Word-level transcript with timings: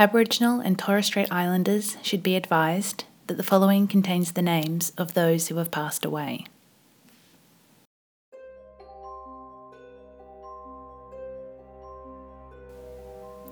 Aboriginal 0.00 0.60
and 0.60 0.78
Torres 0.78 1.06
Strait 1.06 1.26
Islanders 1.32 1.96
should 2.02 2.22
be 2.22 2.36
advised 2.36 3.02
that 3.26 3.36
the 3.36 3.42
following 3.42 3.88
contains 3.88 4.30
the 4.30 4.42
names 4.42 4.92
of 4.96 5.14
those 5.14 5.48
who 5.48 5.56
have 5.56 5.72
passed 5.72 6.04
away. 6.04 6.46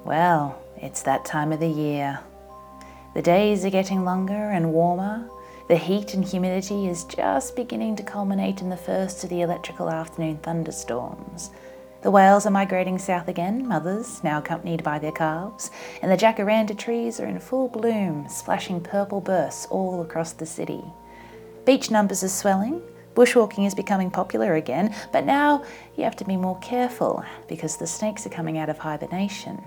Well, 0.04 0.62
it's 0.77 1.03
that 1.03 1.24
time 1.24 1.51
of 1.51 1.59
the 1.59 1.67
year. 1.67 2.21
The 3.15 3.22
days 3.22 3.65
are 3.65 3.71
getting 3.71 4.04
longer 4.04 4.33
and 4.53 4.72
warmer. 4.72 5.28
The 5.67 5.76
heat 5.76 6.15
and 6.15 6.24
humidity 6.24 6.87
is 6.87 7.03
just 7.03 7.56
beginning 7.56 7.97
to 7.97 8.04
culminate 8.04 8.60
in 8.60 8.71
the 8.71 8.76
first 8.76 9.24
of 9.24 9.31
the 9.31 9.42
electrical 9.42 9.90
afternoon 9.90 10.37
thunderstorms. 10.44 11.51
The 12.07 12.13
whales 12.13 12.47
are 12.47 12.53
migrating 12.53 12.99
south 12.99 13.27
again, 13.27 13.67
mothers 13.67 14.22
now 14.22 14.39
accompanied 14.39 14.85
by 14.85 15.01
their 15.01 15.11
calves, 15.11 15.72
and 16.01 16.09
the 16.09 16.16
jacaranda 16.16 16.79
trees 16.79 17.19
are 17.19 17.27
in 17.27 17.41
full 17.41 17.67
bloom, 17.67 18.29
splashing 18.29 18.80
purple 18.80 19.21
bursts 19.21 19.67
all 19.73 20.01
across 20.01 20.33
the 20.33 20.47
city. 20.47 20.85
Beach 21.65 21.91
numbers 21.91 22.23
are 22.23 22.29
swelling, 22.29 22.80
bushwalking 23.16 23.66
is 23.66 23.75
becoming 23.75 24.09
popular 24.09 24.55
again, 24.55 24.95
but 25.11 25.25
now 25.25 25.65
you 25.97 26.05
have 26.05 26.15
to 26.15 26.25
be 26.25 26.37
more 26.37 26.57
careful 26.61 27.25
because 27.49 27.77
the 27.77 27.89
snakes 27.89 28.25
are 28.25 28.30
coming 28.30 28.57
out 28.57 28.69
of 28.69 28.79
hibernation 28.79 29.61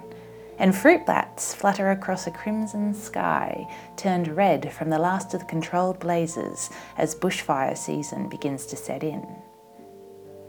and 0.60 0.74
fruit 0.74 1.05
bats 1.05 1.54
flutter 1.54 1.91
across 1.91 2.26
a 2.26 2.32
crimson 2.32 2.94
sky, 2.94 3.68
turned 3.98 4.30
red 4.30 4.71
from 4.71 4.90
the 4.90 4.98
last 4.98 5.34
of 5.34 5.41
the 5.41 5.46
controlled 5.46 5.99
blazes 5.99 6.70
as 6.98 7.16
bushfire 7.16 7.77
season 7.77 8.30
begins 8.30 8.66
to 8.66 8.77
set 8.77 9.04
in. 9.04 9.27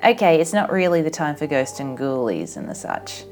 Okay, 0.02 0.40
it's 0.40 0.54
not 0.54 0.72
really 0.72 1.02
the 1.02 1.10
time 1.10 1.36
for 1.36 1.46
ghosts 1.46 1.78
and 1.78 1.98
ghoulies 1.98 2.56
and 2.56 2.66
the 2.66 2.74
such. 2.74 3.24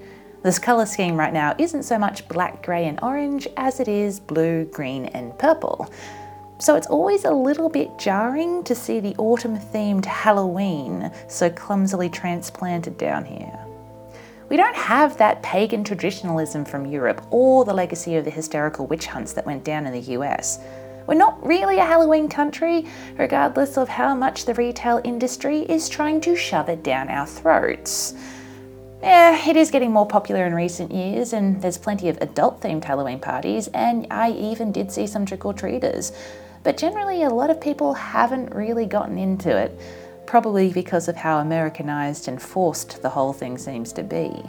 This 0.43 0.59
colour 0.59 0.85
scheme 0.85 1.17
right 1.17 1.33
now 1.33 1.55
isn't 1.59 1.85
so 1.85 1.99
much 1.99 2.29
black, 2.29 2.63
grey, 2.63 2.85
and 2.85 2.99
orange 3.03 3.49
as 3.57 3.81
it 3.81 3.89
is 3.89 4.21
blue, 4.21 4.67
green, 4.67 5.07
and 5.07 5.37
purple. 5.39 5.91
So 6.59 6.77
it's 6.77 6.87
always 6.87 7.25
a 7.25 7.31
little 7.31 7.71
bit 7.71 7.99
jarring 7.99 8.65
to 8.65 8.75
see 8.75 9.01
the 9.01 9.17
autumn 9.17 9.57
themed 9.59 10.05
Halloween 10.05 11.11
so 11.27 11.49
clumsily 11.49 12.11
transplanted 12.11 12.99
down 12.99 13.25
here. 13.25 13.59
We 14.51 14.59
don't 14.59 14.77
have 14.77 15.17
that 15.17 15.43
pagan 15.43 15.85
traditionalism 15.85 16.67
from 16.67 16.85
Europe 16.85 17.27
or 17.31 17.65
the 17.65 17.73
legacy 17.73 18.17
of 18.17 18.27
the 18.27 18.31
hysterical 18.31 18.87
witch 18.87 19.07
hunts 19.07 19.33
that 19.33 19.47
went 19.47 19.65
down 19.65 19.87
in 19.87 19.93
the 19.95 20.13
US. 20.19 20.59
We're 21.09 21.15
not 21.15 21.45
really 21.45 21.79
a 21.79 21.87
Halloween 21.87 22.29
country, 22.29 22.85
regardless 23.17 23.79
of 23.79 23.89
how 23.89 24.15
much 24.15 24.45
the 24.45 24.53
retail 24.53 25.01
industry 25.05 25.61
is 25.61 25.89
trying 25.89 26.21
to 26.21 26.37
shove 26.37 26.69
it 26.69 26.83
down 26.83 27.09
our 27.09 27.27
throats. 27.27 28.13
Yeah, 29.01 29.49
it 29.49 29.57
is 29.57 29.71
getting 29.71 29.91
more 29.91 30.07
popular 30.07 30.45
in 30.45 30.55
recent 30.55 30.93
years, 30.93 31.33
and 31.33 31.63
there's 31.63 31.79
plenty 31.79 32.11
of 32.11 32.19
adult 32.21 32.61
themed 32.61 32.85
Halloween 32.85 33.21
parties, 33.21 33.69
and 33.69 34.07
I 34.11 34.33
even 34.33 34.71
did 34.71 34.93
see 34.93 35.07
some 35.07 35.25
trick 35.25 35.47
or 35.47 35.55
treaters. 35.55 36.13
But 36.63 36.77
generally, 36.77 37.23
a 37.23 37.31
lot 37.31 37.49
of 37.49 37.59
people 37.59 37.95
haven't 37.95 38.55
really 38.55 38.85
gotten 38.85 39.17
into 39.17 39.57
it 39.57 39.81
probably 40.27 40.71
because 40.71 41.09
of 41.09 41.17
how 41.17 41.39
Americanized 41.39 42.29
and 42.29 42.43
forced 42.43 43.01
the 43.01 43.09
whole 43.09 43.33
thing 43.33 43.57
seems 43.57 43.95
to 43.95 44.03
be. 44.03 44.45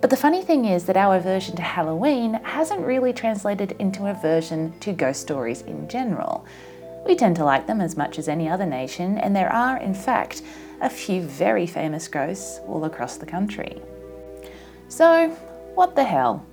But 0.00 0.08
the 0.08 0.16
funny 0.16 0.40
thing 0.40 0.64
is 0.64 0.86
that 0.86 0.96
our 0.96 1.16
aversion 1.16 1.56
to 1.56 1.62
Halloween 1.62 2.34
hasn't 2.42 2.86
really 2.86 3.12
translated 3.12 3.72
into 3.78 4.06
aversion 4.06 4.78
to 4.80 4.94
ghost 4.94 5.20
stories 5.20 5.60
in 5.62 5.88
general. 5.88 6.46
We 7.06 7.14
tend 7.14 7.36
to 7.36 7.44
like 7.44 7.66
them 7.66 7.82
as 7.82 7.96
much 7.96 8.18
as 8.18 8.28
any 8.28 8.48
other 8.48 8.64
nation, 8.64 9.18
and 9.18 9.36
there 9.36 9.52
are, 9.52 9.76
in 9.76 9.92
fact, 9.92 10.42
a 10.80 10.88
few 10.88 11.22
very 11.22 11.66
famous 11.66 12.08
ghosts 12.08 12.60
all 12.66 12.84
across 12.86 13.18
the 13.18 13.26
country. 13.26 13.82
So, 14.88 15.28
what 15.74 15.96
the 15.96 16.04
hell? 16.04 16.46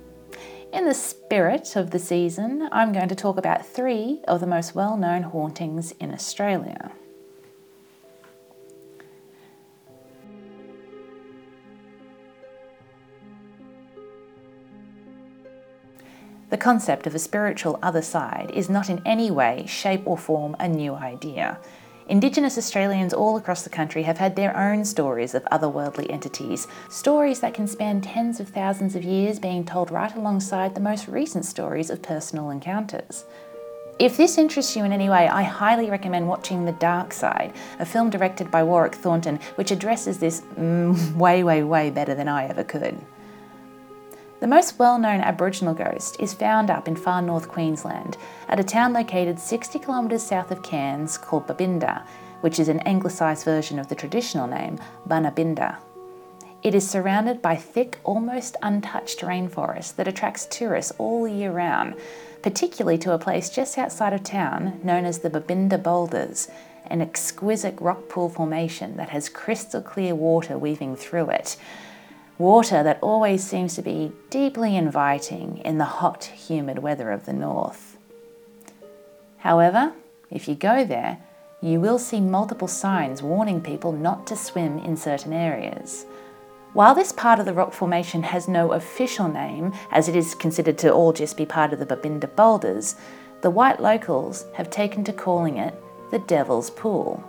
In 0.72 0.84
the 0.84 0.92
spirit 0.92 1.74
of 1.76 1.90
the 1.90 1.98
season, 1.98 2.68
I'm 2.70 2.92
going 2.92 3.08
to 3.08 3.14
talk 3.14 3.38
about 3.38 3.66
three 3.66 4.20
of 4.28 4.40
the 4.40 4.46
most 4.46 4.74
well 4.74 4.98
known 4.98 5.22
hauntings 5.22 5.92
in 5.92 6.12
Australia. 6.12 6.92
The 16.50 16.56
concept 16.56 17.06
of 17.06 17.14
a 17.14 17.18
spiritual 17.18 17.78
other 17.82 18.00
side 18.00 18.50
is 18.54 18.70
not 18.70 18.88
in 18.88 19.02
any 19.04 19.30
way, 19.30 19.66
shape, 19.66 20.02
or 20.06 20.16
form 20.16 20.56
a 20.58 20.66
new 20.66 20.94
idea. 20.94 21.58
Indigenous 22.08 22.56
Australians 22.56 23.12
all 23.12 23.36
across 23.36 23.64
the 23.64 23.68
country 23.68 24.04
have 24.04 24.16
had 24.16 24.34
their 24.34 24.56
own 24.56 24.82
stories 24.86 25.34
of 25.34 25.44
otherworldly 25.52 26.10
entities, 26.10 26.66
stories 26.88 27.40
that 27.40 27.52
can 27.52 27.66
span 27.66 28.00
tens 28.00 28.40
of 28.40 28.48
thousands 28.48 28.96
of 28.96 29.04
years 29.04 29.38
being 29.38 29.62
told 29.62 29.90
right 29.90 30.14
alongside 30.16 30.74
the 30.74 30.80
most 30.80 31.06
recent 31.06 31.44
stories 31.44 31.90
of 31.90 32.00
personal 32.00 32.48
encounters. 32.48 33.26
If 33.98 34.16
this 34.16 34.38
interests 34.38 34.74
you 34.74 34.84
in 34.84 34.92
any 34.92 35.10
way, 35.10 35.28
I 35.28 35.42
highly 35.42 35.90
recommend 35.90 36.28
watching 36.28 36.64
The 36.64 36.72
Dark 36.72 37.12
Side, 37.12 37.52
a 37.78 37.84
film 37.84 38.08
directed 38.08 38.50
by 38.50 38.62
Warwick 38.62 38.94
Thornton, 38.94 39.38
which 39.56 39.70
addresses 39.70 40.18
this 40.18 40.40
mm, 40.56 41.14
way, 41.16 41.44
way, 41.44 41.62
way 41.62 41.90
better 41.90 42.14
than 42.14 42.28
I 42.28 42.48
ever 42.48 42.64
could. 42.64 42.96
The 44.40 44.46
most 44.46 44.78
well 44.78 45.00
known 45.00 45.20
Aboriginal 45.20 45.74
ghost 45.74 46.16
is 46.20 46.32
found 46.32 46.70
up 46.70 46.86
in 46.86 46.94
far 46.94 47.20
north 47.20 47.48
Queensland 47.48 48.16
at 48.48 48.60
a 48.60 48.64
town 48.64 48.92
located 48.92 49.40
60 49.40 49.80
kilometres 49.80 50.22
south 50.22 50.52
of 50.52 50.62
Cairns 50.62 51.18
called 51.18 51.48
Babinda, 51.48 52.06
which 52.40 52.60
is 52.60 52.68
an 52.68 52.78
anglicised 52.80 53.44
version 53.44 53.80
of 53.80 53.88
the 53.88 53.96
traditional 53.96 54.46
name 54.46 54.78
Banabinda. 55.08 55.78
It 56.62 56.72
is 56.72 56.88
surrounded 56.88 57.42
by 57.42 57.56
thick, 57.56 57.98
almost 58.04 58.56
untouched 58.62 59.20
rainforest 59.20 59.96
that 59.96 60.06
attracts 60.06 60.46
tourists 60.46 60.92
all 60.98 61.26
year 61.26 61.50
round, 61.50 61.96
particularly 62.40 62.98
to 62.98 63.14
a 63.14 63.18
place 63.18 63.50
just 63.50 63.76
outside 63.76 64.12
of 64.12 64.22
town 64.22 64.80
known 64.84 65.04
as 65.04 65.18
the 65.18 65.30
Babinda 65.30 65.82
Boulders, 65.82 66.48
an 66.86 67.00
exquisite 67.00 67.80
rock 67.80 68.08
pool 68.08 68.28
formation 68.28 68.98
that 68.98 69.08
has 69.08 69.28
crystal 69.28 69.82
clear 69.82 70.14
water 70.14 70.56
weaving 70.56 70.94
through 70.94 71.30
it 71.30 71.56
water 72.38 72.82
that 72.82 72.98
always 73.02 73.44
seems 73.44 73.74
to 73.74 73.82
be 73.82 74.12
deeply 74.30 74.76
inviting 74.76 75.58
in 75.58 75.78
the 75.78 75.84
hot, 75.84 76.24
humid 76.24 76.78
weather 76.78 77.10
of 77.10 77.26
the 77.26 77.32
north. 77.32 77.98
However, 79.38 79.92
if 80.30 80.48
you 80.48 80.54
go 80.54 80.84
there, 80.84 81.18
you 81.60 81.80
will 81.80 81.98
see 81.98 82.20
multiple 82.20 82.68
signs 82.68 83.22
warning 83.22 83.60
people 83.60 83.90
not 83.90 84.26
to 84.28 84.36
swim 84.36 84.78
in 84.78 84.96
certain 84.96 85.32
areas. 85.32 86.06
While 86.72 86.94
this 86.94 87.12
part 87.12 87.40
of 87.40 87.46
the 87.46 87.54
rock 87.54 87.72
formation 87.72 88.22
has 88.22 88.46
no 88.46 88.72
official 88.72 89.26
name, 89.26 89.72
as 89.90 90.08
it 90.08 90.14
is 90.14 90.34
considered 90.34 90.78
to 90.78 90.92
all 90.92 91.12
just 91.12 91.36
be 91.36 91.46
part 91.46 91.72
of 91.72 91.80
the 91.80 91.86
Babinda 91.86 92.34
Boulders, 92.36 92.94
the 93.40 93.50
white 93.50 93.80
locals 93.80 94.46
have 94.54 94.70
taken 94.70 95.02
to 95.04 95.12
calling 95.12 95.56
it 95.56 95.74
the 96.10 96.18
Devil's 96.20 96.70
Pool. 96.70 97.24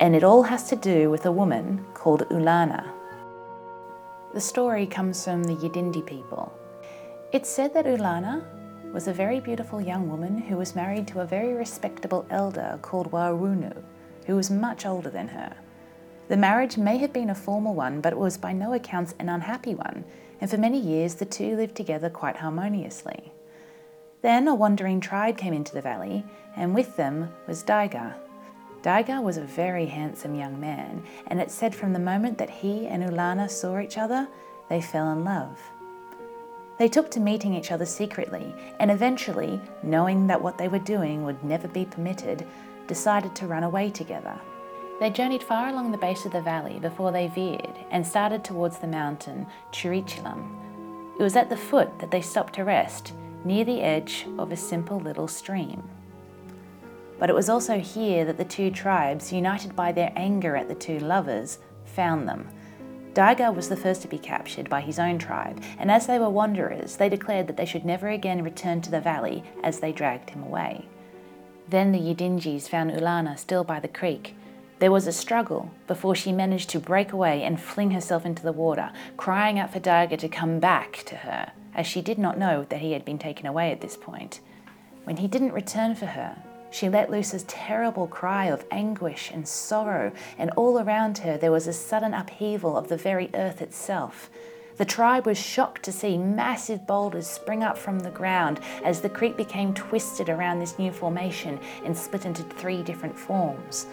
And 0.00 0.16
it 0.16 0.24
all 0.24 0.44
has 0.44 0.68
to 0.70 0.76
do 0.76 1.10
with 1.10 1.26
a 1.26 1.32
woman 1.32 1.84
called 1.94 2.28
Ulana. 2.30 2.95
The 4.36 4.42
story 4.42 4.84
comes 4.84 5.24
from 5.24 5.44
the 5.44 5.54
Yidindi 5.54 6.04
people. 6.04 6.52
It's 7.32 7.48
said 7.48 7.72
that 7.72 7.86
Ulana 7.86 8.44
was 8.92 9.08
a 9.08 9.12
very 9.14 9.40
beautiful 9.40 9.80
young 9.80 10.10
woman 10.10 10.36
who 10.36 10.58
was 10.58 10.76
married 10.76 11.08
to 11.08 11.20
a 11.20 11.24
very 11.24 11.54
respectable 11.54 12.26
elder 12.28 12.78
called 12.82 13.10
Warunu, 13.10 13.82
who 14.26 14.36
was 14.36 14.50
much 14.50 14.84
older 14.84 15.08
than 15.08 15.28
her. 15.28 15.56
The 16.28 16.36
marriage 16.36 16.76
may 16.76 16.98
have 16.98 17.14
been 17.14 17.30
a 17.30 17.34
formal 17.34 17.74
one, 17.74 18.02
but 18.02 18.12
it 18.12 18.18
was 18.18 18.36
by 18.36 18.52
no 18.52 18.74
accounts 18.74 19.14
an 19.18 19.30
unhappy 19.30 19.74
one, 19.74 20.04
and 20.38 20.50
for 20.50 20.58
many 20.58 20.80
years 20.80 21.14
the 21.14 21.24
two 21.24 21.56
lived 21.56 21.74
together 21.74 22.10
quite 22.10 22.36
harmoniously. 22.36 23.32
Then 24.20 24.48
a 24.48 24.54
wandering 24.54 25.00
tribe 25.00 25.38
came 25.38 25.54
into 25.54 25.72
the 25.72 25.80
valley, 25.80 26.26
and 26.56 26.74
with 26.74 26.94
them 26.98 27.32
was 27.46 27.64
Daiga, 27.64 28.12
Daiga 28.86 29.20
was 29.20 29.36
a 29.36 29.42
very 29.42 29.86
handsome 29.86 30.36
young 30.36 30.60
man, 30.60 31.02
and 31.26 31.40
it 31.40 31.50
said 31.50 31.74
from 31.74 31.92
the 31.92 31.98
moment 31.98 32.38
that 32.38 32.48
he 32.48 32.86
and 32.86 33.02
Ulana 33.02 33.50
saw 33.50 33.80
each 33.80 33.98
other, 33.98 34.28
they 34.68 34.80
fell 34.80 35.10
in 35.10 35.24
love. 35.24 35.60
They 36.78 36.86
took 36.86 37.10
to 37.10 37.18
meeting 37.18 37.52
each 37.52 37.72
other 37.72 37.84
secretly, 37.84 38.54
and 38.78 38.92
eventually, 38.92 39.60
knowing 39.82 40.28
that 40.28 40.40
what 40.40 40.56
they 40.56 40.68
were 40.68 40.78
doing 40.78 41.24
would 41.24 41.42
never 41.42 41.66
be 41.66 41.84
permitted, 41.84 42.46
decided 42.86 43.34
to 43.34 43.48
run 43.48 43.64
away 43.64 43.90
together. 43.90 44.38
They 45.00 45.10
journeyed 45.10 45.42
far 45.42 45.68
along 45.68 45.90
the 45.90 45.98
base 45.98 46.24
of 46.24 46.30
the 46.30 46.40
valley 46.40 46.78
before 46.78 47.10
they 47.10 47.26
veered 47.26 47.76
and 47.90 48.06
started 48.06 48.44
towards 48.44 48.78
the 48.78 48.86
mountain 48.86 49.48
Chirichilam. 49.72 51.18
It 51.18 51.24
was 51.24 51.34
at 51.34 51.50
the 51.50 51.56
foot 51.56 51.98
that 51.98 52.12
they 52.12 52.20
stopped 52.20 52.54
to 52.54 52.62
rest, 52.62 53.14
near 53.44 53.64
the 53.64 53.82
edge 53.82 54.28
of 54.38 54.52
a 54.52 54.56
simple 54.56 55.00
little 55.00 55.26
stream. 55.26 55.82
But 57.18 57.30
it 57.30 57.34
was 57.34 57.48
also 57.48 57.78
here 57.78 58.24
that 58.24 58.36
the 58.36 58.44
two 58.44 58.70
tribes, 58.70 59.32
united 59.32 59.74
by 59.74 59.92
their 59.92 60.12
anger 60.16 60.56
at 60.56 60.68
the 60.68 60.74
two 60.74 60.98
lovers, 60.98 61.58
found 61.84 62.28
them. 62.28 62.48
Daiga 63.14 63.54
was 63.54 63.70
the 63.70 63.76
first 63.76 64.02
to 64.02 64.08
be 64.08 64.18
captured 64.18 64.68
by 64.68 64.82
his 64.82 64.98
own 64.98 65.18
tribe, 65.18 65.62
and 65.78 65.90
as 65.90 66.06
they 66.06 66.18
were 66.18 66.28
wanderers, 66.28 66.96
they 66.96 67.08
declared 67.08 67.46
that 67.46 67.56
they 67.56 67.64
should 67.64 67.86
never 67.86 68.08
again 68.08 68.44
return 68.44 68.82
to 68.82 68.90
the 68.90 69.00
valley 69.00 69.42
as 69.62 69.80
they 69.80 69.90
dragged 69.90 70.28
him 70.28 70.42
away. 70.42 70.86
Then 71.66 71.92
the 71.92 71.98
Yidindis 71.98 72.68
found 72.68 72.90
Ulana 72.90 73.38
still 73.38 73.64
by 73.64 73.80
the 73.80 73.88
creek. 73.88 74.36
There 74.78 74.92
was 74.92 75.06
a 75.06 75.12
struggle 75.12 75.70
before 75.86 76.14
she 76.14 76.30
managed 76.30 76.68
to 76.70 76.78
break 76.78 77.12
away 77.12 77.42
and 77.42 77.58
fling 77.58 77.92
herself 77.92 78.26
into 78.26 78.42
the 78.42 78.52
water, 78.52 78.92
crying 79.16 79.58
out 79.58 79.72
for 79.72 79.80
Daiga 79.80 80.18
to 80.18 80.28
come 80.28 80.60
back 80.60 81.02
to 81.06 81.16
her, 81.16 81.52
as 81.74 81.86
she 81.86 82.02
did 82.02 82.18
not 82.18 82.38
know 82.38 82.66
that 82.68 82.82
he 82.82 82.92
had 82.92 83.06
been 83.06 83.18
taken 83.18 83.46
away 83.46 83.72
at 83.72 83.80
this 83.80 83.96
point. 83.96 84.40
When 85.04 85.16
he 85.16 85.26
didn't 85.26 85.52
return 85.52 85.94
for 85.94 86.06
her, 86.06 86.36
she 86.76 86.90
let 86.90 87.10
loose 87.10 87.32
a 87.32 87.42
terrible 87.46 88.06
cry 88.06 88.44
of 88.46 88.66
anguish 88.70 89.30
and 89.32 89.48
sorrow, 89.48 90.12
and 90.36 90.50
all 90.56 90.78
around 90.78 91.16
her 91.16 91.38
there 91.38 91.50
was 91.50 91.66
a 91.66 91.72
sudden 91.72 92.12
upheaval 92.12 92.76
of 92.76 92.88
the 92.88 92.98
very 92.98 93.30
earth 93.32 93.62
itself. 93.62 94.28
The 94.76 94.84
tribe 94.84 95.24
was 95.24 95.38
shocked 95.38 95.84
to 95.84 95.92
see 95.92 96.18
massive 96.18 96.86
boulders 96.86 97.26
spring 97.26 97.62
up 97.62 97.78
from 97.78 98.00
the 98.00 98.10
ground 98.10 98.60
as 98.84 99.00
the 99.00 99.08
creek 99.08 99.38
became 99.38 99.72
twisted 99.72 100.28
around 100.28 100.58
this 100.58 100.78
new 100.78 100.92
formation 100.92 101.58
and 101.82 101.96
split 101.96 102.26
into 102.26 102.42
three 102.42 102.82
different 102.82 103.18
forms. 103.18 103.86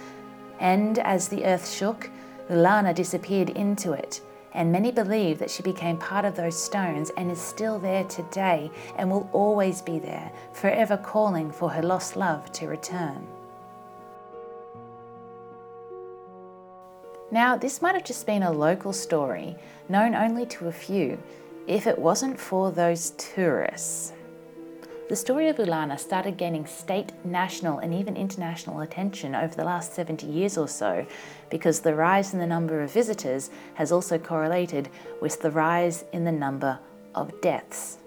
And 0.59 0.99
as 0.99 1.29
the 1.29 1.45
earth 1.45 1.69
shook, 1.69 2.09
Ulana 2.49 2.93
disappeared 2.93 3.51
into 3.51 3.93
it, 3.93 4.19
and 4.53 4.71
many 4.71 4.91
believe 4.91 5.39
that 5.39 5.51
she 5.51 5.63
became 5.63 5.97
part 5.97 6.25
of 6.25 6.35
those 6.35 6.61
stones 6.61 7.11
and 7.17 7.31
is 7.31 7.41
still 7.41 7.79
there 7.79 8.03
today 8.05 8.69
and 8.97 9.09
will 9.09 9.29
always 9.33 9.81
be 9.81 9.99
there, 9.99 10.31
forever 10.51 10.97
calling 10.97 11.51
for 11.51 11.69
her 11.69 11.81
lost 11.81 12.15
love 12.15 12.51
to 12.53 12.67
return. 12.67 13.27
Now, 17.31 17.57
this 17.57 17.81
might 17.81 17.95
have 17.95 18.03
just 18.03 18.27
been 18.27 18.43
a 18.43 18.51
local 18.51 18.93
story, 18.93 19.55
known 19.89 20.13
only 20.13 20.45
to 20.47 20.67
a 20.67 20.71
few, 20.71 21.17
if 21.65 21.87
it 21.87 21.97
wasn't 21.97 22.39
for 22.39 22.71
those 22.71 23.11
tourists. 23.11 24.13
The 25.09 25.17
story 25.17 25.49
of 25.49 25.57
Ulana 25.57 25.99
started 25.99 26.37
gaining 26.37 26.65
state, 26.65 27.11
national, 27.25 27.79
and 27.79 27.93
even 27.93 28.15
international 28.15 28.79
attention 28.79 29.35
over 29.35 29.53
the 29.53 29.65
last 29.65 29.93
70 29.93 30.25
years 30.25 30.57
or 30.57 30.67
so 30.67 31.05
because 31.49 31.81
the 31.81 31.93
rise 31.93 32.33
in 32.33 32.39
the 32.39 32.47
number 32.47 32.81
of 32.81 32.93
visitors 32.93 33.49
has 33.73 33.91
also 33.91 34.17
correlated 34.17 34.87
with 35.21 35.41
the 35.41 35.51
rise 35.51 36.05
in 36.13 36.23
the 36.23 36.31
number 36.31 36.79
of 37.13 37.41
deaths. 37.41 37.97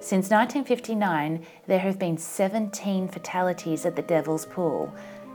Since 0.00 0.30
1959, 0.30 1.46
there 1.68 1.78
have 1.78 1.98
been 1.98 2.18
17 2.18 3.06
fatalities 3.08 3.86
at 3.86 3.94
the 3.94 4.02
Devil's 4.02 4.46
Pool, 4.46 4.92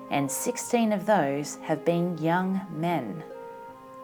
and 0.09 0.29
16 0.29 0.91
of 0.91 1.05
those 1.05 1.55
have 1.63 1.85
been 1.85 2.17
young 2.17 2.61
men. 2.69 3.23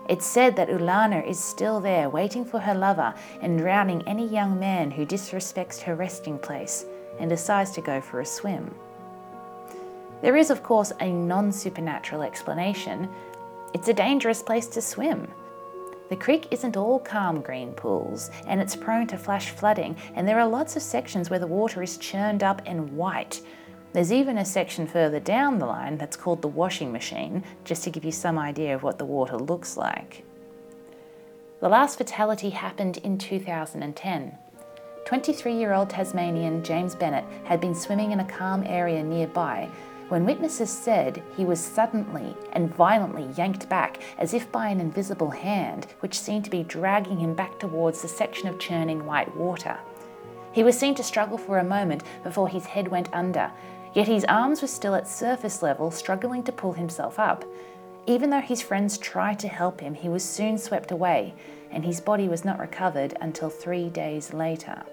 It's 0.10 0.26
said 0.26 0.56
that 0.56 0.70
Ulana 0.70 1.28
is 1.28 1.38
still 1.38 1.82
there, 1.82 2.10
waiting 2.10 2.46
for 2.46 2.60
her 2.60 2.74
lover 2.74 3.14
and 3.42 3.58
drowning 3.58 4.08
any 4.08 4.26
young 4.26 4.58
man 4.58 4.90
who 4.90 5.06
disrespects 5.06 5.82
her 5.82 5.96
resting 5.96 6.40
place 6.40 6.86
and 7.20 7.30
decides 7.30 7.72
to 7.72 7.82
go 7.82 8.00
for 8.00 8.22
a 8.22 8.26
swim. 8.26 8.74
There 10.22 10.38
is, 10.38 10.50
of 10.50 10.64
course, 10.64 10.94
a 11.02 11.12
non 11.12 11.52
supernatural 11.52 12.24
explanation. 12.24 13.10
It's 13.74 13.90
a 13.90 13.94
dangerous 13.94 14.42
place 14.42 14.68
to 14.68 14.82
swim. 14.82 15.28
The 16.10 16.16
creek 16.16 16.48
isn't 16.52 16.78
all 16.78 17.00
calm 17.00 17.42
green 17.42 17.74
pools, 17.74 18.32
and 18.48 18.62
it's 18.62 18.78
prone 18.78 19.08
to 19.08 19.18
flash 19.18 19.50
flooding, 19.50 19.98
and 20.16 20.26
there 20.26 20.40
are 20.40 20.48
lots 20.48 20.78
of 20.78 20.82
sections 20.82 21.30
where 21.30 21.40
the 21.40 21.48
water 21.48 21.84
is 21.84 21.98
churned 21.98 22.44
up 22.44 22.62
and 22.66 22.94
white, 22.94 23.42
there's 23.94 24.12
even 24.12 24.38
a 24.38 24.46
section 24.46 24.86
further 24.86 25.20
down 25.20 25.60
the 25.60 25.66
line 25.66 25.98
that's 25.98 26.18
called 26.18 26.42
the 26.42 26.48
washing 26.48 26.92
machine, 26.92 27.44
just 27.64 27.84
to 27.84 27.90
give 27.90 28.06
you 28.06 28.12
some 28.12 28.38
idea 28.38 28.76
of 28.76 28.84
what 28.84 28.98
the 28.98 29.06
water 29.06 29.38
looks 29.38 29.78
like. 29.78 30.24
The 31.60 31.70
last 31.70 31.98
fatality 31.98 32.52
happened 32.52 32.98
in 32.98 33.18
2010. 33.18 34.38
23 35.06 35.54
year 35.54 35.74
old 35.74 35.90
Tasmanian 35.90 36.64
James 36.64 36.94
Bennett 36.94 37.26
had 37.46 37.62
been 37.62 37.74
swimming 37.74 38.12
in 38.12 38.20
a 38.20 38.26
calm 38.26 38.64
area 38.66 39.02
nearby 39.04 39.70
when 40.10 40.26
witnesses 40.26 40.70
said 40.70 41.22
he 41.36 41.44
was 41.46 41.60
suddenly 41.60 42.36
and 42.54 42.74
violently 42.76 43.28
yanked 43.38 43.68
back 43.68 44.02
as 44.18 44.34
if 44.34 44.52
by 44.52 44.70
an 44.70 44.80
invisible 44.80 45.32
hand, 45.32 45.88
which 46.00 46.20
seemed 46.20 46.46
to 46.46 46.52
be 46.52 46.64
dragging 46.64 47.18
him 47.18 47.34
back 47.34 47.60
towards 47.60 48.02
the 48.02 48.08
section 48.08 48.48
of 48.48 48.60
churning 48.60 49.06
white 49.06 49.34
water. 49.36 49.78
He 50.54 50.64
was 50.64 50.78
seen 50.78 50.96
to 50.96 51.04
struggle 51.04 51.38
for 51.38 51.60
a 51.60 51.64
moment 51.64 52.04
before 52.24 52.48
his 52.48 52.66
head 52.66 52.88
went 52.88 53.14
under, 53.14 53.52
Yet 53.98 54.08
his 54.08 54.26
arms 54.26 54.62
were 54.62 54.68
still 54.68 54.94
at 54.94 55.08
surface 55.08 55.64
level, 55.64 55.90
struggling 55.90 56.44
to 56.44 56.52
pull 56.52 56.74
himself 56.74 57.18
up. 57.18 57.44
Even 58.06 58.30
though 58.30 58.42
his 58.42 58.62
friends 58.62 59.00
tried 59.00 59.40
to 59.40 59.48
help 59.48 59.82
him, 59.82 59.96
he 59.96 60.08
was 60.08 60.24
soon 60.24 60.60
swept 60.60 60.92
away, 60.92 61.34
and 61.72 61.84
his 61.84 62.00
body 62.00 62.28
was 62.28 62.46
not 62.46 62.60
recovered 62.60 63.18
until 63.22 63.50
three 63.50 63.90
days 63.90 64.34
later. 64.34 64.84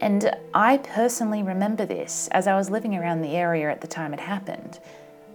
And 0.00 0.34
I 0.54 0.78
personally 0.78 1.42
remember 1.42 1.84
this 1.84 2.28
as 2.28 2.46
I 2.46 2.56
was 2.56 2.70
living 2.70 2.96
around 2.96 3.20
the 3.20 3.36
area 3.36 3.70
at 3.70 3.82
the 3.82 3.86
time 3.86 4.14
it 4.14 4.20
happened. 4.20 4.78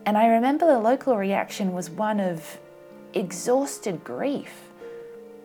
And 0.03 0.17
I 0.17 0.25
remember 0.25 0.65
the 0.65 0.79
local 0.79 1.17
reaction 1.17 1.73
was 1.73 1.91
one 1.91 2.19
of 2.19 2.57
exhausted 3.13 4.03
grief. 4.03 4.71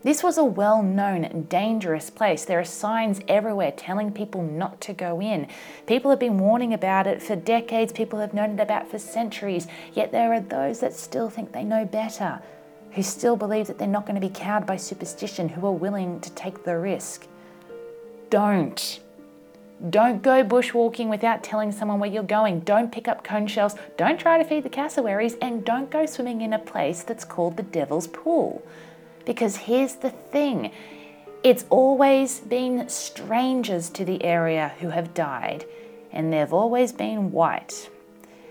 This 0.02 0.22
was 0.22 0.38
a 0.38 0.44
well 0.44 0.82
known, 0.82 1.46
dangerous 1.50 2.08
place. 2.08 2.44
There 2.44 2.58
are 2.58 2.64
signs 2.64 3.20
everywhere 3.28 3.70
telling 3.70 4.12
people 4.12 4.42
not 4.42 4.80
to 4.82 4.94
go 4.94 5.20
in. 5.20 5.46
People 5.86 6.10
have 6.10 6.18
been 6.18 6.38
warning 6.38 6.72
about 6.72 7.06
it 7.06 7.22
for 7.22 7.36
decades, 7.36 7.92
people 7.92 8.18
have 8.20 8.32
known 8.32 8.58
it 8.58 8.62
about 8.62 8.90
for 8.90 8.98
centuries, 8.98 9.66
yet 9.92 10.10
there 10.10 10.32
are 10.32 10.40
those 10.40 10.80
that 10.80 10.94
still 10.94 11.28
think 11.28 11.52
they 11.52 11.64
know 11.64 11.84
better, 11.84 12.40
who 12.92 13.02
still 13.02 13.36
believe 13.36 13.66
that 13.66 13.78
they're 13.78 13.86
not 13.86 14.06
going 14.06 14.18
to 14.18 14.26
be 14.26 14.32
cowed 14.32 14.66
by 14.66 14.76
superstition, 14.76 15.50
who 15.50 15.66
are 15.66 15.72
willing 15.72 16.18
to 16.20 16.30
take 16.30 16.64
the 16.64 16.78
risk. 16.78 17.26
Don't. 18.30 19.00
Don't 19.88 20.22
go 20.22 20.44
bushwalking 20.44 21.08
without 21.08 21.42
telling 21.42 21.72
someone 21.72 22.00
where 22.00 22.10
you're 22.10 22.22
going. 22.22 22.60
Don't 22.60 22.92
pick 22.92 23.08
up 23.08 23.24
cone 23.24 23.46
shells. 23.46 23.74
Don't 23.96 24.20
try 24.20 24.36
to 24.36 24.44
feed 24.44 24.62
the 24.62 24.68
cassowaries. 24.68 25.36
And 25.40 25.64
don't 25.64 25.90
go 25.90 26.04
swimming 26.04 26.42
in 26.42 26.52
a 26.52 26.58
place 26.58 27.02
that's 27.02 27.24
called 27.24 27.56
the 27.56 27.62
Devil's 27.62 28.06
Pool. 28.06 28.62
Because 29.24 29.56
here's 29.56 29.94
the 29.96 30.10
thing 30.10 30.72
it's 31.42 31.64
always 31.70 32.40
been 32.40 32.88
strangers 32.88 33.88
to 33.90 34.04
the 34.04 34.22
area 34.22 34.72
who 34.80 34.90
have 34.90 35.14
died, 35.14 35.64
and 36.12 36.32
they've 36.32 36.52
always 36.52 36.92
been 36.92 37.32
white. 37.32 37.88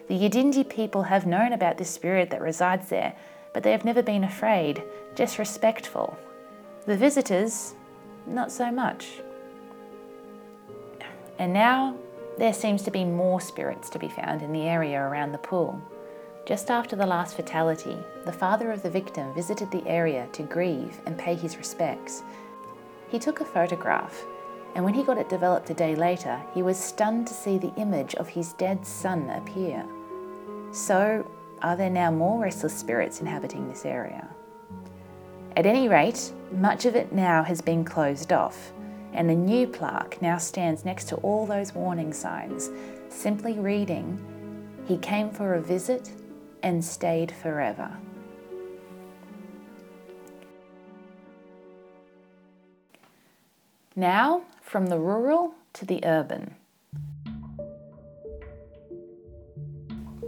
The 0.07 0.18
Yidindi 0.18 0.68
people 0.68 1.04
have 1.04 1.27
known 1.27 1.54
about 1.54 1.77
this 1.77 1.92
spirit 1.92 2.31
that 2.31 2.42
resides 2.42 2.89
there, 2.89 3.16
but 3.54 3.62
they 3.62 3.71
have 3.71 3.86
never 3.86 4.01
been 4.01 4.24
afraid, 4.24 4.81
just 5.13 5.38
respectful. 5.38 6.18
The 6.88 6.98
visitors, 6.98 7.75
not 8.25 8.51
so 8.51 8.71
much. 8.71 9.21
And 11.38 11.54
now 11.54 11.95
there 12.39 12.54
seems 12.54 12.81
to 12.83 12.92
be 12.92 13.06
more 13.06 13.39
spirits 13.39 13.89
to 13.92 14.00
be 14.00 14.07
found 14.07 14.42
in 14.42 14.51
the 14.51 14.63
area 14.63 15.00
around 15.00 15.31
the 15.31 15.38
pool. 15.38 15.80
Just 16.50 16.72
after 16.72 16.96
the 16.96 17.06
last 17.06 17.36
fatality, 17.36 17.96
the 18.25 18.31
father 18.31 18.72
of 18.72 18.81
the 18.81 18.90
victim 18.90 19.31
visited 19.36 19.69
the 19.69 19.88
area 19.88 20.28
to 20.31 20.42
grieve 20.42 21.00
and 21.06 21.16
pay 21.16 21.36
his 21.36 21.57
respects. 21.57 22.24
He 23.07 23.19
took 23.19 23.40
a 23.40 23.46
photograph, 23.46 24.19
and 24.74 24.84
when 24.84 24.96
he 24.96 25.04
got 25.04 25.19
it 25.19 25.30
developed 25.30 25.69
a 25.69 25.76
day 25.76 25.94
later, 25.94 26.42
he 26.56 26.64
was 26.64 26.76
stunned 26.76 27.28
to 27.28 27.35
see 27.35 27.59
the 27.59 27.76
image 27.76 28.16
of 28.16 28.30
his 28.30 28.54
dead 28.54 28.83
son 28.83 29.30
appear. 29.30 29.85
So, 30.71 31.30
are 31.62 31.76
there 31.76 31.92
now 31.92 32.09
more 32.09 32.42
restless 32.42 32.76
spirits 32.76 33.21
inhabiting 33.21 33.69
this 33.69 33.85
area? 33.85 34.28
At 35.56 35.68
any 35.68 35.88
rate, 35.88 36.33
much 36.52 36.85
of 36.85 36.95
it 36.95 37.14
now 37.14 37.44
has 37.44 37.62
been 37.62 37.85
closed 37.85 38.33
off, 38.33 38.71
and 39.14 39.30
a 39.30 39.35
new 39.35 39.68
plaque 39.68 40.19
now 40.19 40.40
stands 40.40 40.83
next 40.83 41.09
to 41.09 41.18
all 41.18 41.45
those 41.45 41.76
warning 41.76 42.12
signs, 42.12 42.71
simply 43.07 43.59
reading, 43.59 44.18
He 44.88 44.97
came 44.97 45.30
for 45.30 45.54
a 45.54 45.62
visit 45.62 46.09
and 46.63 46.83
stayed 46.83 47.31
forever. 47.31 47.97
Now, 53.95 54.44
from 54.61 54.87
the 54.87 54.99
rural 54.99 55.54
to 55.73 55.85
the 55.85 56.04
urban. 56.06 56.56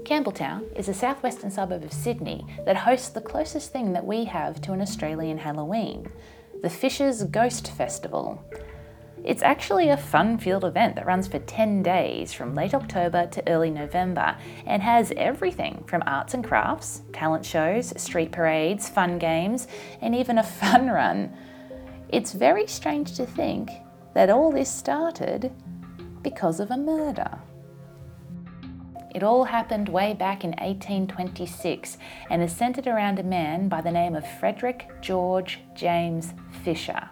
Campbelltown 0.04 0.64
is 0.76 0.90
a 0.90 0.94
southwestern 0.94 1.52
suburb 1.52 1.84
of 1.84 1.94
Sydney 1.94 2.46
that 2.66 2.76
hosts 2.76 3.08
the 3.08 3.22
closest 3.22 3.72
thing 3.72 3.94
that 3.94 4.06
we 4.06 4.26
have 4.26 4.60
to 4.62 4.74
an 4.74 4.82
Australian 4.82 5.38
Halloween, 5.38 6.12
the 6.62 6.70
Fisher's 6.70 7.24
Ghost 7.24 7.72
Festival. 7.72 8.44
It's 9.24 9.44
actually 9.44 9.90
a 9.90 9.98
fun 9.98 10.40
field 10.40 10.66
event 10.66 10.96
that 10.96 11.06
runs 11.06 11.28
for 11.28 11.38
10 11.38 11.84
days 11.84 12.34
from 12.34 12.56
late 12.56 12.74
October 12.74 13.28
to 13.28 13.48
early 13.48 13.70
November 13.70 14.36
and 14.66 14.82
has 14.82 15.14
everything 15.16 15.84
from 15.86 16.02
arts 16.08 16.34
and 16.34 16.44
crafts, 16.44 17.04
talent 17.14 17.46
shows, 17.46 17.94
street 18.02 18.32
parades, 18.32 18.90
fun 18.90 19.20
games, 19.20 19.68
and 20.02 20.16
even 20.16 20.40
a 20.40 20.44
fun 20.62 20.88
run. 20.88 21.32
It's 22.10 22.34
very 22.34 22.66
strange 22.66 23.16
to 23.18 23.28
think 23.28 23.70
that 24.16 24.32
all 24.32 24.52
this 24.52 24.72
started 24.72 25.52
because 26.24 26.60
of 26.60 26.72
a 26.72 26.78
murder. 26.78 27.40
It 29.14 29.22
all 29.24 29.44
happened 29.44 29.90
way 29.90 30.14
back 30.14 30.44
in 30.44 30.52
1826 30.52 31.98
and 32.32 32.42
is 32.42 32.56
centered 32.56 32.88
around 32.88 33.20
a 33.20 33.24
man 33.24 33.68
by 33.68 33.82
the 33.82 33.92
name 33.92 34.16
of 34.16 34.26
Frederick 34.40 34.90
George 35.02 35.60
James 35.76 36.34
Fisher. 36.64 37.10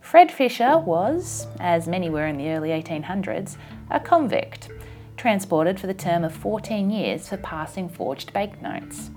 Fred 0.00 0.32
Fisher 0.32 0.78
was, 0.78 1.46
as 1.60 1.86
many 1.86 2.10
were 2.10 2.26
in 2.26 2.36
the 2.36 2.50
early 2.50 2.70
1800s, 2.70 3.56
a 3.90 4.00
convict, 4.00 4.68
transported 5.16 5.78
for 5.78 5.86
the 5.86 5.94
term 5.94 6.24
of 6.24 6.34
14 6.34 6.90
years 6.90 7.28
for 7.28 7.36
passing 7.36 7.88
forged 7.88 8.32
banknotes. 8.32 9.10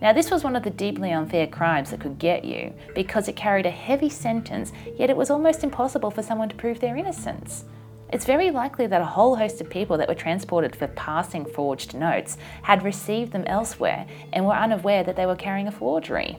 Now, 0.00 0.12
this 0.12 0.30
was 0.30 0.44
one 0.44 0.54
of 0.54 0.62
the 0.62 0.70
deeply 0.70 1.10
unfair 1.10 1.48
crimes 1.48 1.90
that 1.90 2.00
could 2.00 2.18
get 2.20 2.44
you 2.44 2.72
because 2.94 3.26
it 3.26 3.34
carried 3.34 3.66
a 3.66 3.70
heavy 3.70 4.08
sentence, 4.08 4.72
yet 4.96 5.10
it 5.10 5.16
was 5.16 5.30
almost 5.30 5.64
impossible 5.64 6.12
for 6.12 6.22
someone 6.22 6.48
to 6.50 6.54
prove 6.54 6.78
their 6.78 6.96
innocence. 6.96 7.64
It's 8.12 8.24
very 8.24 8.50
likely 8.50 8.86
that 8.86 9.00
a 9.00 9.06
whole 9.06 9.34
host 9.34 9.60
of 9.60 9.68
people 9.68 9.98
that 9.98 10.08
were 10.08 10.14
transported 10.14 10.76
for 10.76 10.86
passing 10.88 11.44
forged 11.44 11.94
notes 11.94 12.38
had 12.62 12.84
received 12.84 13.32
them 13.32 13.44
elsewhere 13.46 14.06
and 14.32 14.46
were 14.46 14.54
unaware 14.54 15.02
that 15.02 15.16
they 15.16 15.26
were 15.26 15.36
carrying 15.36 15.66
a 15.66 15.72
forgery. 15.72 16.38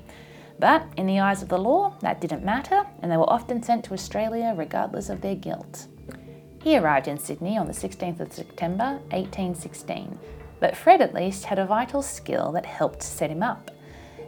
But 0.60 0.86
in 0.98 1.08
the 1.08 1.20
eyes 1.20 1.42
of 1.42 1.50
the 1.50 1.58
law, 1.58 1.94
that 2.02 2.20
didn't 2.20 2.44
matter, 2.44 2.86
and 3.02 3.10
they 3.10 3.18
were 3.18 3.30
often 3.30 3.64
sent 3.64 3.86
to 3.86 3.94
Australia 3.94 4.54
regardless 4.56 5.10
of 5.10 5.22
their 5.22 5.36
guilt. 5.36 5.88
He 6.62 6.78
arrived 6.78 7.08
in 7.08 7.18
Sydney 7.18 7.58
on 7.58 7.68
the 7.68 7.74
16th 7.74 8.20
of 8.20 8.34
September 8.34 9.00
1816, 9.12 10.20
but 10.60 10.76
Fred 10.76 11.02
at 11.02 11.14
least 11.14 11.46
had 11.46 11.58
a 11.58 11.66
vital 11.66 12.02
skill 12.02 12.52
that 12.52 12.66
helped 12.66 13.02
set 13.02 13.30
him 13.30 13.42
up. 13.42 13.72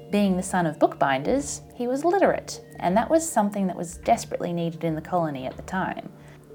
Being 0.10 0.38
the 0.38 0.44
son 0.44 0.66
of 0.66 0.80
bookbinders, 0.80 1.62
he 1.76 1.88
was 1.88 2.06
literate, 2.06 2.62
and 2.80 2.96
that 2.96 3.10
was 3.10 3.30
something 3.30 3.68
that 3.68 3.76
was 3.76 3.98
desperately 3.98 4.54
needed 4.54 4.86
in 4.86 4.96
the 4.96 5.02
colony 5.02 5.46
at 5.46 5.58
the 5.58 5.64
time. 5.64 6.10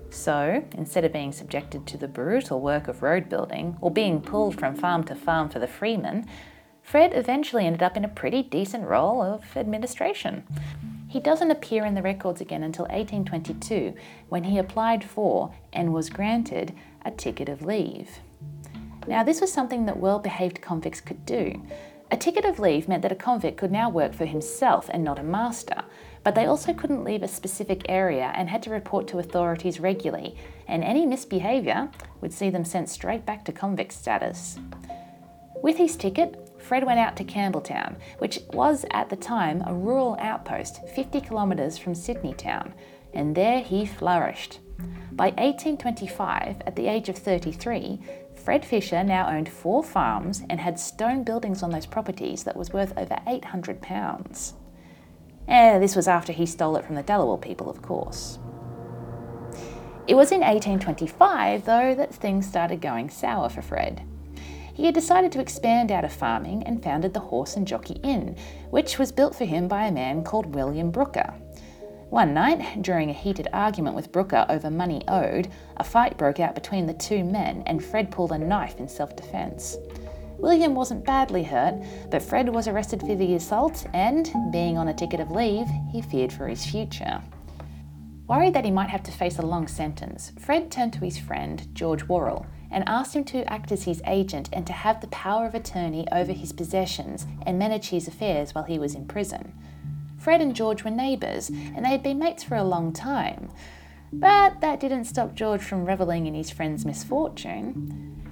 So, 0.08 0.64
instead 0.72 1.04
of 1.04 1.12
being 1.12 1.32
subjected 1.32 1.86
to 1.88 1.98
the 1.98 2.08
brutal 2.08 2.60
work 2.60 2.88
of 2.88 3.02
road 3.02 3.28
building 3.28 3.76
or 3.82 3.90
being 3.90 4.22
pulled 4.22 4.58
from 4.58 4.74
farm 4.74 5.04
to 5.04 5.14
farm 5.14 5.50
for 5.50 5.58
the 5.58 5.66
freemen, 5.66 6.26
Fred 6.86 7.10
eventually 7.16 7.66
ended 7.66 7.82
up 7.82 7.96
in 7.96 8.04
a 8.04 8.08
pretty 8.08 8.44
decent 8.44 8.86
role 8.86 9.20
of 9.20 9.56
administration. 9.56 10.44
He 11.08 11.18
doesn't 11.18 11.50
appear 11.50 11.84
in 11.84 11.94
the 11.94 12.02
records 12.02 12.40
again 12.40 12.62
until 12.62 12.84
1822 12.84 13.92
when 14.28 14.44
he 14.44 14.56
applied 14.56 15.02
for 15.02 15.52
and 15.72 15.92
was 15.92 16.08
granted 16.08 16.72
a 17.04 17.10
ticket 17.10 17.48
of 17.48 17.62
leave. 17.62 18.20
Now, 19.08 19.24
this 19.24 19.40
was 19.40 19.52
something 19.52 19.86
that 19.86 19.98
well 19.98 20.20
behaved 20.20 20.62
convicts 20.62 21.00
could 21.00 21.26
do. 21.26 21.60
A 22.12 22.16
ticket 22.16 22.44
of 22.44 22.60
leave 22.60 22.86
meant 22.86 23.02
that 23.02 23.10
a 23.10 23.16
convict 23.16 23.56
could 23.56 23.72
now 23.72 23.90
work 23.90 24.14
for 24.14 24.24
himself 24.24 24.88
and 24.92 25.02
not 25.02 25.18
a 25.18 25.24
master, 25.24 25.82
but 26.22 26.36
they 26.36 26.46
also 26.46 26.72
couldn't 26.72 27.02
leave 27.02 27.24
a 27.24 27.28
specific 27.28 27.82
area 27.88 28.32
and 28.36 28.48
had 28.48 28.62
to 28.62 28.70
report 28.70 29.08
to 29.08 29.18
authorities 29.18 29.80
regularly, 29.80 30.36
and 30.68 30.84
any 30.84 31.04
misbehaviour 31.04 31.90
would 32.20 32.32
see 32.32 32.48
them 32.48 32.64
sent 32.64 32.88
straight 32.88 33.26
back 33.26 33.44
to 33.44 33.52
convict 33.52 33.92
status. 33.92 34.60
With 35.62 35.78
his 35.78 35.96
ticket, 35.96 36.45
Fred 36.66 36.84
went 36.84 36.98
out 36.98 37.16
to 37.16 37.24
Campbelltown, 37.24 37.94
which 38.18 38.40
was 38.52 38.84
at 38.90 39.08
the 39.08 39.14
time 39.14 39.62
a 39.66 39.72
rural 39.72 40.16
outpost 40.18 40.80
50 40.88 41.20
kilometres 41.20 41.78
from 41.78 41.94
Sydney 41.94 42.34
town, 42.34 42.74
and 43.14 43.36
there 43.36 43.60
he 43.60 43.86
flourished. 43.86 44.58
By 45.12 45.26
1825, 45.26 46.62
at 46.66 46.74
the 46.74 46.88
age 46.88 47.08
of 47.08 47.16
33, 47.16 48.00
Fred 48.34 48.64
Fisher 48.64 49.04
now 49.04 49.28
owned 49.28 49.48
four 49.48 49.84
farms 49.84 50.42
and 50.50 50.58
had 50.58 50.80
stone 50.80 51.22
buildings 51.22 51.62
on 51.62 51.70
those 51.70 51.86
properties 51.86 52.42
that 52.42 52.56
was 52.56 52.72
worth 52.72 52.92
over 52.98 53.16
£800. 53.28 54.52
Eh, 55.46 55.78
this 55.78 55.94
was 55.94 56.08
after 56.08 56.32
he 56.32 56.46
stole 56.46 56.76
it 56.76 56.84
from 56.84 56.96
the 56.96 57.04
Dharawal 57.04 57.40
people, 57.40 57.70
of 57.70 57.80
course. 57.80 58.40
It 60.08 60.16
was 60.16 60.32
in 60.32 60.40
1825, 60.40 61.64
though, 61.64 61.94
that 61.94 62.12
things 62.12 62.44
started 62.44 62.80
going 62.80 63.08
sour 63.08 63.48
for 63.48 63.62
Fred. 63.62 64.02
He 64.76 64.84
had 64.84 64.94
decided 64.94 65.32
to 65.32 65.40
expand 65.40 65.90
out 65.90 66.04
of 66.04 66.12
farming 66.12 66.64
and 66.64 66.82
founded 66.82 67.14
the 67.14 67.20
Horse 67.20 67.56
and 67.56 67.66
Jockey 67.66 67.98
Inn, 68.02 68.36
which 68.68 68.98
was 68.98 69.10
built 69.10 69.34
for 69.34 69.46
him 69.46 69.68
by 69.68 69.86
a 69.86 69.90
man 69.90 70.22
called 70.22 70.54
William 70.54 70.90
Brooker. 70.90 71.32
One 72.10 72.34
night, 72.34 72.82
during 72.82 73.08
a 73.08 73.14
heated 73.14 73.48
argument 73.54 73.96
with 73.96 74.12
Brooker 74.12 74.44
over 74.50 74.70
money 74.70 75.02
owed, 75.08 75.48
a 75.78 75.82
fight 75.82 76.18
broke 76.18 76.40
out 76.40 76.54
between 76.54 76.84
the 76.84 76.92
two 76.92 77.24
men 77.24 77.62
and 77.64 77.82
Fred 77.82 78.10
pulled 78.10 78.32
a 78.32 78.38
knife 78.38 78.78
in 78.78 78.86
self 78.86 79.16
defence. 79.16 79.78
William 80.36 80.74
wasn't 80.74 81.06
badly 81.06 81.42
hurt, 81.42 81.82
but 82.10 82.20
Fred 82.20 82.50
was 82.50 82.68
arrested 82.68 83.00
for 83.00 83.14
the 83.14 83.34
assault 83.34 83.86
and, 83.94 84.30
being 84.52 84.76
on 84.76 84.88
a 84.88 84.94
ticket 84.94 85.20
of 85.20 85.30
leave, 85.30 85.66
he 85.90 86.02
feared 86.02 86.34
for 86.34 86.48
his 86.48 86.66
future. 86.66 87.22
Worried 88.28 88.52
that 88.52 88.66
he 88.66 88.70
might 88.70 88.90
have 88.90 89.04
to 89.04 89.10
face 89.10 89.38
a 89.38 89.46
long 89.46 89.68
sentence, 89.68 90.32
Fred 90.38 90.70
turned 90.70 90.92
to 90.92 91.00
his 91.00 91.16
friend, 91.16 91.66
George 91.72 92.04
Worrall, 92.04 92.44
and 92.70 92.84
asked 92.86 93.14
him 93.14 93.24
to 93.24 93.50
act 93.52 93.72
as 93.72 93.84
his 93.84 94.02
agent 94.06 94.48
and 94.52 94.66
to 94.66 94.72
have 94.72 95.00
the 95.00 95.06
power 95.08 95.46
of 95.46 95.54
attorney 95.54 96.06
over 96.12 96.32
his 96.32 96.52
possessions 96.52 97.26
and 97.44 97.58
manage 97.58 97.88
his 97.88 98.08
affairs 98.08 98.54
while 98.54 98.64
he 98.64 98.78
was 98.78 98.94
in 98.94 99.06
prison. 99.06 99.52
Fred 100.18 100.40
and 100.40 100.56
George 100.56 100.82
were 100.82 100.90
neighbours, 100.90 101.48
and 101.48 101.84
they 101.84 101.90
had 101.90 102.02
been 102.02 102.18
mates 102.18 102.42
for 102.42 102.56
a 102.56 102.64
long 102.64 102.92
time. 102.92 103.50
But 104.12 104.60
that 104.60 104.80
didn't 104.80 105.04
stop 105.04 105.34
George 105.34 105.62
from 105.62 105.84
revelling 105.84 106.26
in 106.26 106.34
his 106.34 106.50
friend's 106.50 106.84
misfortune. 106.84 108.22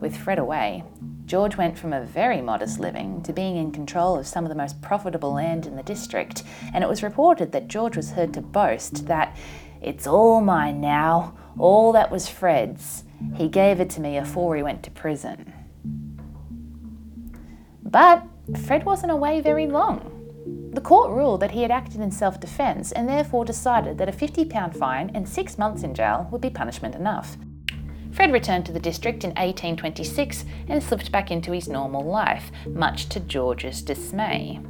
With 0.00 0.16
Fred 0.16 0.38
away, 0.38 0.84
George 1.26 1.56
went 1.56 1.76
from 1.76 1.92
a 1.92 2.04
very 2.04 2.40
modest 2.40 2.78
living 2.78 3.22
to 3.22 3.32
being 3.32 3.56
in 3.56 3.72
control 3.72 4.16
of 4.16 4.26
some 4.26 4.44
of 4.44 4.48
the 4.48 4.54
most 4.54 4.80
profitable 4.80 5.34
land 5.34 5.66
in 5.66 5.76
the 5.76 5.82
district, 5.82 6.42
and 6.72 6.82
it 6.82 6.88
was 6.88 7.02
reported 7.02 7.52
that 7.52 7.68
George 7.68 7.96
was 7.96 8.12
heard 8.12 8.32
to 8.34 8.40
boast 8.40 9.08
that 9.08 9.36
it's 9.82 10.06
all 10.06 10.40
mine 10.40 10.80
now, 10.80 11.36
all 11.58 11.92
that 11.92 12.10
was 12.10 12.28
Fred's. 12.28 13.04
He 13.34 13.48
gave 13.48 13.80
it 13.80 13.90
to 13.90 14.00
me 14.00 14.16
afore 14.16 14.56
he 14.56 14.62
went 14.62 14.82
to 14.84 14.90
prison. 14.90 15.52
But 17.82 18.24
Fred 18.64 18.84
wasn't 18.84 19.12
away 19.12 19.40
very 19.40 19.66
long. 19.66 20.14
The 20.72 20.80
court 20.80 21.10
ruled 21.10 21.40
that 21.40 21.52
he 21.52 21.62
had 21.62 21.70
acted 21.70 22.00
in 22.00 22.10
self 22.10 22.38
defence 22.38 22.92
and 22.92 23.08
therefore 23.08 23.44
decided 23.44 23.98
that 23.98 24.08
a 24.08 24.12
£50 24.12 24.76
fine 24.76 25.10
and 25.14 25.28
six 25.28 25.58
months 25.58 25.82
in 25.82 25.94
jail 25.94 26.28
would 26.30 26.40
be 26.40 26.50
punishment 26.50 26.94
enough. 26.94 27.36
Fred 28.12 28.32
returned 28.32 28.66
to 28.66 28.72
the 28.72 28.80
district 28.80 29.24
in 29.24 29.30
1826 29.30 30.44
and 30.68 30.82
slipped 30.82 31.12
back 31.12 31.30
into 31.30 31.52
his 31.52 31.68
normal 31.68 32.04
life, 32.04 32.50
much 32.66 33.08
to 33.10 33.20
George's 33.20 33.82
dismay. 33.82 34.60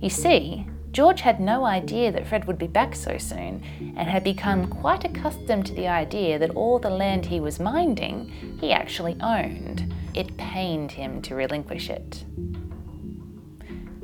You 0.00 0.10
see, 0.10 0.66
George 0.96 1.20
had 1.20 1.40
no 1.40 1.66
idea 1.66 2.10
that 2.10 2.26
Fred 2.26 2.46
would 2.46 2.56
be 2.56 2.66
back 2.66 2.94
so 2.94 3.18
soon 3.18 3.62
and 3.98 4.08
had 4.08 4.24
become 4.24 4.66
quite 4.66 5.04
accustomed 5.04 5.66
to 5.66 5.74
the 5.74 5.86
idea 5.86 6.38
that 6.38 6.56
all 6.56 6.78
the 6.78 6.88
land 6.88 7.26
he 7.26 7.38
was 7.38 7.60
minding 7.60 8.56
he 8.58 8.72
actually 8.72 9.14
owned. 9.20 9.92
It 10.14 10.38
pained 10.38 10.92
him 10.92 11.20
to 11.20 11.34
relinquish 11.34 11.90
it. 11.90 12.24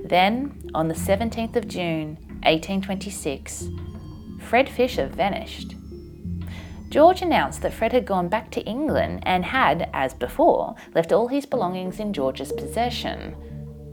Then, 0.05 0.71
on 0.75 0.89
the 0.89 0.95
17th 0.95 1.57
of 1.57 1.67
June, 1.67 2.19
1826, 2.43 3.71
Fred 4.39 4.69
Fisher 4.69 5.07
vanished. 5.07 5.75
George 6.91 7.23
announced 7.23 7.63
that 7.63 7.73
Fred 7.73 7.93
had 7.93 8.05
gone 8.05 8.29
back 8.29 8.51
to 8.51 8.65
England 8.65 9.21
and 9.23 9.47
had, 9.47 9.89
as 9.95 10.13
before, 10.13 10.75
left 10.95 11.11
all 11.11 11.29
his 11.29 11.47
belongings 11.47 11.99
in 11.99 12.13
George's 12.13 12.53
possession. 12.53 13.35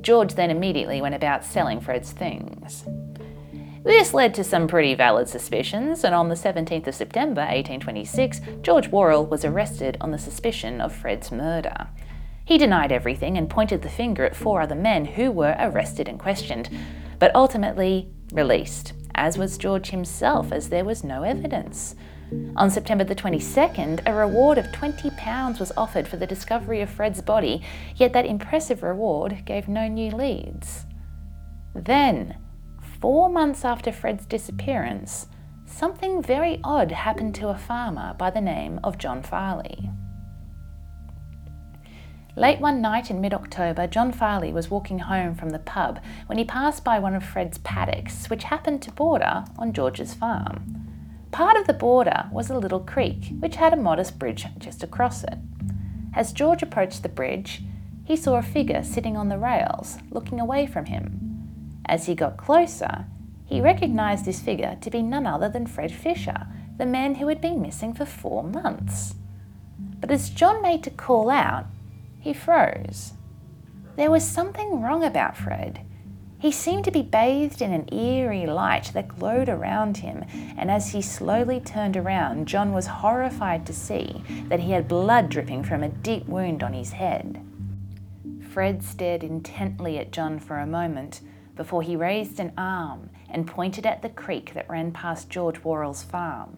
George 0.02 0.36
then 0.36 0.50
immediately 0.50 1.02
went 1.02 1.16
about 1.16 1.44
selling 1.44 1.82
Fred's 1.82 2.12
things. 2.12 2.86
This 3.84 4.14
led 4.14 4.34
to 4.34 4.44
some 4.44 4.68
pretty 4.68 4.94
valid 4.94 5.30
suspicions, 5.30 6.04
and 6.04 6.14
on 6.14 6.30
the 6.30 6.36
17th 6.36 6.88
of 6.88 6.96
September 6.96 7.42
1826, 7.42 8.42
George 8.62 8.90
Worrall 8.90 9.26
was 9.26 9.46
arrested 9.46 9.98
on 10.02 10.12
the 10.12 10.18
suspicion 10.18 10.82
of 10.82 10.94
Fred's 10.94 11.32
murder. 11.32 11.88
He 12.44 12.58
denied 12.58 12.92
everything 12.92 13.38
and 13.38 13.50
pointed 13.50 13.82
the 13.82 13.90
finger 13.90 14.26
at 14.26 14.36
four 14.36 14.62
other 14.62 14.76
men 14.76 15.06
who 15.06 15.32
were 15.32 15.56
arrested 15.60 16.08
and 16.08 16.20
questioned, 16.20 16.70
but 17.20 17.34
ultimately 17.36 18.10
released, 18.34 18.94
as 19.16 19.38
was 19.38 19.58
George 19.58 19.92
himself, 19.92 20.52
as 20.52 20.70
there 20.70 20.86
was 20.86 21.04
no 21.04 21.24
evidence. 21.24 21.96
On 22.56 22.70
September 22.70 23.04
the 23.04 23.16
22nd, 23.16 24.02
a 24.06 24.14
reward 24.14 24.58
of 24.58 24.66
£20 24.68 25.60
was 25.60 25.72
offered 25.76 26.08
for 26.08 26.18
the 26.18 26.28
discovery 26.28 26.82
of 26.82 26.90
Fred's 26.90 27.22
body, 27.22 27.62
yet 27.96 28.14
that 28.14 28.26
impressive 28.26 28.84
reward 28.84 29.44
gave 29.46 29.68
no 29.68 29.88
new 29.88 30.12
leads. 30.12 30.86
Then, 31.74 32.38
four 33.02 33.30
months 33.30 33.66
after 33.66 33.92
Fred's 33.92 34.26
disappearance, 34.26 35.28
something 35.66 36.22
very 36.22 36.60
odd 36.64 36.92
happened 36.92 37.34
to 37.36 37.50
a 37.50 37.58
farmer 37.58 38.14
by 38.18 38.30
the 38.30 38.42
name 38.42 38.80
of 38.84 38.98
John 38.98 39.24
Farley. 39.24 39.90
Late 42.36 42.60
one 42.60 42.82
night 42.82 43.10
in 43.10 43.22
mid 43.22 43.34
October, 43.34 43.88
John 43.88 44.12
Farley 44.12 44.54
was 44.54 44.70
walking 44.70 45.00
home 45.00 45.36
from 45.36 45.50
the 45.50 45.60
pub 45.60 46.00
when 46.28 46.38
he 46.38 46.46
passed 46.46 46.84
by 46.84 47.00
one 47.00 47.16
of 47.16 47.24
Fred's 47.24 47.58
paddocks, 47.58 48.30
which 48.30 48.44
happened 48.46 48.82
to 48.84 48.92
border 48.92 49.46
on 49.58 49.74
George's 49.74 50.14
farm. 50.14 50.99
Part 51.32 51.58
of 51.58 51.68
the 51.68 51.74
border 51.74 52.30
was 52.32 52.50
a 52.50 52.58
little 52.58 52.80
creek, 52.80 53.34
which 53.40 53.58
had 53.58 53.74
a 53.74 53.78
modest 53.78 54.18
bridge 54.18 54.46
just 54.58 54.84
across 54.84 55.24
it. 55.24 55.38
As 56.14 56.34
George 56.34 56.64
approached 56.64 57.04
the 57.04 57.10
bridge, 57.10 57.62
he 58.04 58.16
saw 58.16 58.38
a 58.38 58.42
figure 58.42 58.84
sitting 58.84 59.16
on 59.16 59.30
the 59.30 59.38
rails, 59.38 60.00
looking 60.10 60.40
away 60.40 60.66
from 60.66 60.86
him. 60.86 61.80
As 61.86 62.08
he 62.08 62.16
got 62.16 62.38
closer, 62.38 63.06
he 63.46 63.62
recognised 63.62 64.26
this 64.26 64.40
figure 64.40 64.78
to 64.82 64.90
be 64.90 65.02
none 65.02 65.28
other 65.28 65.50
than 65.50 65.68
Fred 65.68 65.92
Fisher, 65.92 66.48
the 66.78 66.86
man 66.86 67.16
who 67.16 67.28
had 67.28 67.42
been 67.42 67.62
missing 67.62 67.94
for 67.94 68.06
four 68.06 68.44
months. 68.44 69.16
But 70.00 70.12
as 70.12 70.30
John 70.30 70.62
made 70.62 70.84
to 70.84 70.90
call 70.90 71.30
out, 71.30 71.66
he 72.20 72.34
froze. 72.34 73.14
There 73.96 74.12
was 74.12 74.24
something 74.24 74.82
wrong 74.82 75.04
about 75.04 75.38
Fred. 75.38 75.86
He 76.40 76.54
seemed 76.54 76.86
to 76.86 76.92
be 76.92 77.02
bathed 77.02 77.62
in 77.62 77.74
an 77.74 77.94
eerie 77.94 78.46
light 78.46 78.92
that 78.94 79.10
glowed 79.10 79.50
around 79.50 79.98
him, 79.98 80.24
and 80.58 80.72
as 80.72 80.94
he 80.94 81.02
slowly 81.02 81.60
turned 81.60 81.98
around, 81.98 82.48
John 82.48 82.72
was 82.72 82.88
horrified 82.88 83.66
to 83.66 83.74
see 83.74 84.24
that 84.48 84.62
he 84.62 84.72
had 84.72 84.88
blood 84.88 85.28
dripping 85.28 85.66
from 85.66 85.84
a 85.84 85.90
deep 85.90 86.26
wound 86.28 86.64
on 86.64 86.72
his 86.72 86.94
head. 86.94 87.46
Fred 88.50 88.84
stared 88.84 89.22
intently 89.22 89.98
at 89.98 90.14
John 90.14 90.40
for 90.40 90.60
a 90.60 90.66
moment 90.66 91.20
before 91.58 91.82
he 91.82 91.98
raised 91.98 92.40
an 92.40 92.54
arm 92.58 93.10
and 93.30 93.46
pointed 93.46 93.86
at 93.86 94.02
the 94.02 94.08
creek 94.10 94.54
that 94.54 94.70
ran 94.70 94.94
past 94.94 95.30
George 95.30 95.62
Worrall's 95.62 96.04
farm. 96.04 96.58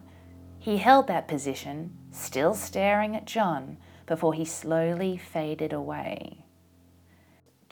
He 0.60 0.76
held 0.76 1.08
that 1.08 1.26
position, 1.26 1.98
still 2.12 2.54
staring 2.54 3.16
at 3.16 3.26
John, 3.26 3.78
before 4.06 4.32
he 4.32 4.44
slowly 4.44 5.16
faded 5.16 5.72
away. 5.72 6.41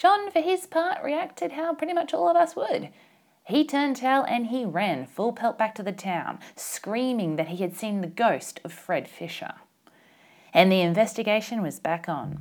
John, 0.01 0.31
for 0.31 0.41
his 0.41 0.67
part, 0.67 1.05
reacted 1.05 1.53
how 1.53 1.75
pretty 1.75 1.93
much 1.93 2.15
all 2.15 2.31
of 2.31 2.35
us 2.35 2.57
would. 2.57 2.89
He 3.45 3.67
turned 3.67 3.97
tail 3.97 4.23
and 4.23 4.47
he 4.47 4.65
ran 4.65 5.05
full 5.05 5.35
pelt 5.35 5.59
back 5.59 5.75
to 5.75 5.83
the 5.83 5.93
town, 5.93 6.39
screaming 6.57 7.37
that 7.37 7.49
he 7.49 7.59
had 7.59 7.77
seen 7.77 8.01
the 8.01 8.07
ghost 8.07 8.61
of 8.65 8.73
Fred 8.73 9.07
Fisher. 9.07 9.53
And 10.55 10.73
the 10.73 10.81
investigation 10.81 11.61
was 11.61 11.79
back 11.79 12.09
on. 12.09 12.39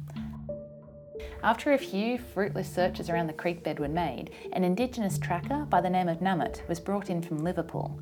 After 1.44 1.74
a 1.74 1.78
few 1.78 2.18
fruitless 2.18 2.74
searches 2.74 3.10
around 3.10 3.28
the 3.28 3.34
creek 3.34 3.62
bed 3.62 3.78
were 3.78 3.90
made, 3.90 4.32
an 4.54 4.64
Indigenous 4.64 5.20
tracker 5.20 5.66
by 5.70 5.82
the 5.82 5.90
name 5.90 6.08
of 6.08 6.22
Nummet 6.22 6.64
was 6.70 6.80
brought 6.80 7.10
in 7.10 7.22
from 7.22 7.44
Liverpool. 7.44 8.00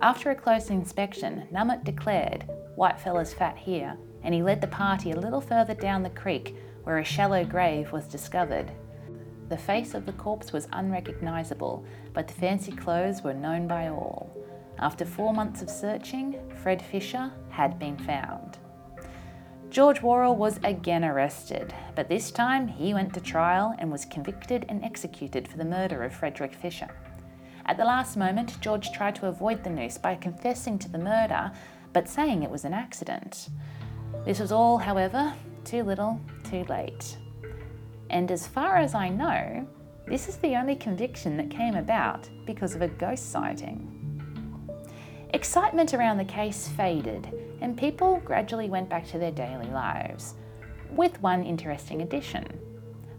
After 0.00 0.30
a 0.30 0.34
close 0.34 0.70
inspection, 0.70 1.46
Nummet 1.50 1.84
declared, 1.84 2.46
White 2.74 2.98
fella's 2.98 3.34
fat 3.34 3.58
here, 3.58 3.98
and 4.22 4.32
he 4.32 4.42
led 4.42 4.62
the 4.62 4.66
party 4.66 5.10
a 5.10 5.20
little 5.20 5.42
further 5.42 5.74
down 5.74 6.02
the 6.02 6.08
creek 6.08 6.56
where 6.84 6.98
a 6.98 7.04
shallow 7.04 7.44
grave 7.44 7.92
was 7.92 8.06
discovered. 8.06 8.72
The 9.48 9.56
face 9.58 9.94
of 9.94 10.06
the 10.06 10.12
corpse 10.12 10.52
was 10.52 10.68
unrecognisable, 10.72 11.84
but 12.12 12.28
the 12.28 12.34
fancy 12.34 12.72
clothes 12.72 13.22
were 13.22 13.34
known 13.34 13.66
by 13.68 13.88
all. 13.88 14.34
After 14.78 15.04
four 15.04 15.32
months 15.32 15.62
of 15.62 15.70
searching, 15.70 16.36
Fred 16.62 16.82
Fisher 16.82 17.30
had 17.50 17.78
been 17.78 17.98
found. 17.98 18.58
George 19.70 20.02
Worrall 20.02 20.36
was 20.36 20.60
again 20.62 21.04
arrested, 21.04 21.74
but 21.94 22.08
this 22.08 22.30
time 22.30 22.68
he 22.68 22.94
went 22.94 23.12
to 23.14 23.20
trial 23.20 23.74
and 23.78 23.90
was 23.90 24.04
convicted 24.04 24.64
and 24.68 24.84
executed 24.84 25.48
for 25.48 25.56
the 25.56 25.64
murder 25.64 26.04
of 26.04 26.14
Frederick 26.14 26.54
Fisher. 26.54 26.88
At 27.66 27.76
the 27.76 27.84
last 27.84 28.16
moment, 28.16 28.60
George 28.60 28.92
tried 28.92 29.14
to 29.16 29.26
avoid 29.26 29.64
the 29.64 29.70
noose 29.70 29.98
by 29.98 30.14
confessing 30.14 30.78
to 30.78 30.88
the 30.88 30.98
murder, 30.98 31.50
but 31.92 32.08
saying 32.08 32.42
it 32.42 32.50
was 32.50 32.64
an 32.64 32.74
accident. 32.74 33.48
This 34.24 34.38
was 34.38 34.52
all, 34.52 34.78
however, 34.78 35.34
too 35.64 35.82
little, 35.82 36.20
too 36.44 36.64
late. 36.64 37.18
And 38.10 38.30
as 38.30 38.46
far 38.46 38.76
as 38.76 38.94
I 38.94 39.08
know, 39.08 39.66
this 40.06 40.28
is 40.28 40.36
the 40.36 40.56
only 40.56 40.76
conviction 40.76 41.36
that 41.38 41.50
came 41.50 41.74
about 41.74 42.28
because 42.44 42.74
of 42.74 42.82
a 42.82 42.88
ghost 42.88 43.32
sighting. 43.32 43.90
Excitement 45.32 45.94
around 45.94 46.18
the 46.18 46.24
case 46.24 46.68
faded, 46.68 47.28
and 47.60 47.76
people 47.76 48.20
gradually 48.24 48.68
went 48.68 48.88
back 48.88 49.06
to 49.08 49.18
their 49.18 49.32
daily 49.32 49.66
lives, 49.66 50.34
with 50.90 51.20
one 51.22 51.42
interesting 51.42 52.02
addition. 52.02 52.46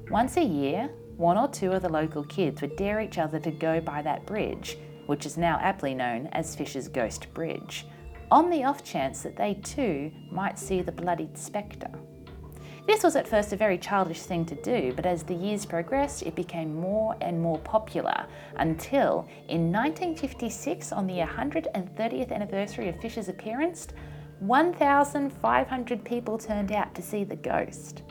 Once 0.10 0.38
a 0.38 0.44
year, 0.44 0.90
one 1.18 1.38
or 1.38 1.48
two 1.48 1.72
of 1.72 1.82
the 1.82 1.90
local 1.90 2.24
kids 2.24 2.62
would 2.62 2.76
dare 2.76 3.02
each 3.02 3.18
other 3.18 3.40
to 3.40 3.52
go 3.52 3.82
by 3.82 4.02
that 4.02 4.26
bridge, 4.26 4.78
which 5.08 5.26
is 5.26 5.38
now 5.38 5.58
aptly 5.62 5.96
known 5.96 6.28
as 6.32 6.56
Fisher's 6.56 6.88
Ghost 6.88 7.34
Bridge, 7.34 7.86
on 8.32 8.50
the 8.50 8.64
off 8.64 8.84
chance 8.84 9.22
that 9.22 9.36
they 9.36 9.56
too 9.56 10.12
might 10.32 10.60
see 10.60 10.82
the 10.82 10.92
bloodied 10.92 11.38
spectre. 11.38 11.92
This 12.88 13.02
was 13.02 13.16
at 13.16 13.28
first 13.28 13.52
a 13.52 13.56
very 13.56 13.80
childish 13.80 14.22
thing 14.22 14.46
to 14.46 14.56
do, 14.56 14.94
but 14.96 15.08
as 15.08 15.24
the 15.24 15.34
years 15.34 15.66
progressed, 15.66 16.22
it 16.22 16.36
became 16.36 16.76
more 16.76 17.16
and 17.20 17.42
more 17.42 17.58
popular 17.60 18.28
until 18.58 19.28
in 19.48 19.72
1956, 19.72 20.92
on 20.92 21.08
the 21.08 21.18
130th 21.18 22.32
anniversary 22.32 22.88
of 22.90 23.00
Fisher's 23.02 23.28
appearance, 23.28 23.88
1,500 24.40 26.06
people 26.06 26.38
turned 26.38 26.72
out 26.72 26.94
to 26.94 27.02
see 27.02 27.24
the 27.24 27.36
ghost. 27.36 28.04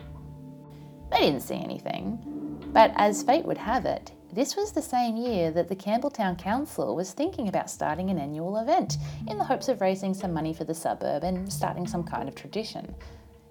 They 1.12 1.18
didn't 1.18 1.42
see 1.42 1.62
anything, 1.62 2.60
but 2.72 2.92
as 2.96 3.22
fate 3.22 3.44
would 3.44 3.58
have 3.58 3.86
it, 3.86 4.10
this 4.32 4.56
was 4.56 4.72
the 4.72 4.82
same 4.82 5.16
year 5.16 5.52
that 5.52 5.68
the 5.68 5.76
Campbelltown 5.76 6.36
Council 6.36 6.96
was 6.96 7.12
thinking 7.12 7.46
about 7.46 7.70
starting 7.70 8.10
an 8.10 8.18
annual 8.18 8.56
event 8.56 8.96
in 9.28 9.38
the 9.38 9.44
hopes 9.44 9.68
of 9.68 9.80
raising 9.80 10.12
some 10.12 10.32
money 10.32 10.52
for 10.52 10.64
the 10.64 10.74
suburb 10.74 11.22
and 11.22 11.52
starting 11.52 11.86
some 11.86 12.02
kind 12.02 12.28
of 12.28 12.34
tradition. 12.34 12.92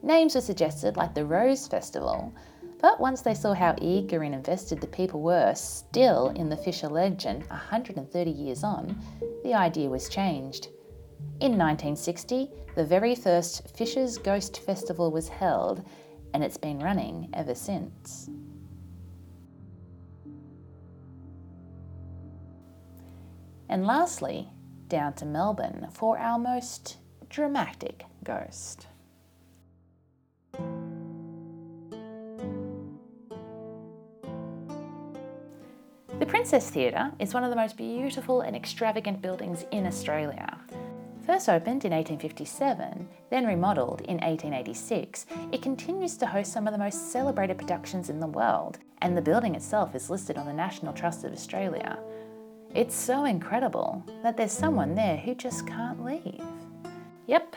Names 0.04 0.36
were 0.36 0.42
suggested 0.42 0.98
like 0.98 1.14
the 1.16 1.26
Rose 1.26 1.66
Festival, 1.66 2.34
but 2.82 3.00
once 3.00 3.22
they 3.22 3.34
saw 3.34 3.54
how 3.54 3.74
eager 3.82 4.22
and 4.24 4.36
invested 4.36 4.82
the 4.82 4.88
people 4.88 5.22
were 5.22 5.56
still 5.56 6.28
in 6.36 6.50
the 6.50 6.58
Fisher 6.58 6.90
legend 6.90 7.46
130 7.46 8.30
years 8.30 8.66
on, 8.66 9.02
the 9.46 9.54
idea 9.54 9.88
was 9.88 10.10
changed. 10.10 10.68
In 11.40 11.58
1960, 11.58 12.52
the 12.76 12.84
very 12.84 13.16
first 13.16 13.70
Fisher's 13.78 14.18
Ghost 14.18 14.60
Festival 14.60 15.10
was 15.10 15.30
held, 15.30 15.88
and 16.34 16.44
it's 16.44 16.58
been 16.58 16.80
running 16.80 17.30
ever 17.34 17.56
since. 17.56 18.30
And 23.70 23.88
lastly, 23.88 24.50
down 24.90 25.14
to 25.14 25.26
Melbourne 25.26 25.88
for 25.94 26.18
our 26.18 26.38
most 26.38 26.98
dramatic 27.30 28.04
ghost. 28.26 28.88
Princess 36.34 36.68
Theatre 36.72 37.12
is 37.20 37.36
one 37.36 37.44
of 37.44 37.52
the 37.52 37.56
most 37.56 37.78
beautiful 37.78 38.42
and 38.42 38.56
extravagant 38.56 39.22
buildings 39.22 39.68
in 39.70 39.86
Australia. 39.86 40.58
First 41.28 41.48
opened 41.48 41.86
in 41.86 41.92
1857, 41.92 43.08
then 43.30 43.46
remodelled 43.46 44.02
in 44.02 44.16
1886, 44.16 45.28
it 45.52 45.62
continues 45.62 46.18
to 46.18 46.26
host 46.26 46.52
some 46.52 46.66
of 46.66 46.72
the 46.72 46.80
most 46.80 47.12
celebrated 47.12 47.60
productions 47.60 48.10
in 48.10 48.20
the 48.20 48.26
world, 48.26 48.80
and 49.04 49.16
the 49.16 49.22
building 49.22 49.54
itself 49.54 49.94
is 49.94 50.10
listed 50.10 50.36
on 50.36 50.48
the 50.48 50.54
National 50.54 50.92
Trust 50.92 51.24
of 51.24 51.32
Australia. 51.32 52.00
It's 52.74 52.96
so 52.96 53.26
incredible 53.26 54.04
that 54.24 54.36
there's 54.36 54.52
someone 54.52 54.96
there 54.96 55.18
who 55.18 55.36
just 55.36 55.68
can't 55.68 56.04
leave. 56.04 56.44
Yep, 57.28 57.56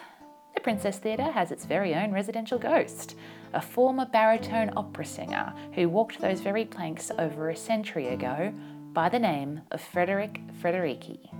Princess 0.67 0.99
Theatre 0.99 1.31
has 1.31 1.53
its 1.53 1.65
very 1.65 1.95
own 1.95 2.11
residential 2.11 2.59
ghost, 2.59 3.15
a 3.55 3.63
former 3.63 4.05
baritone 4.05 4.73
opera 4.77 5.05
singer 5.05 5.55
who 5.77 5.89
walked 5.89 6.21
those 6.21 6.41
very 6.41 6.65
planks 6.65 7.13
over 7.21 7.49
a 7.49 7.55
century 7.55 8.09
ago 8.09 8.53
by 8.93 9.09
the 9.09 9.21
name 9.21 9.61
of 9.71 9.81
Frederick 9.81 10.41
Frederici. 10.61 11.31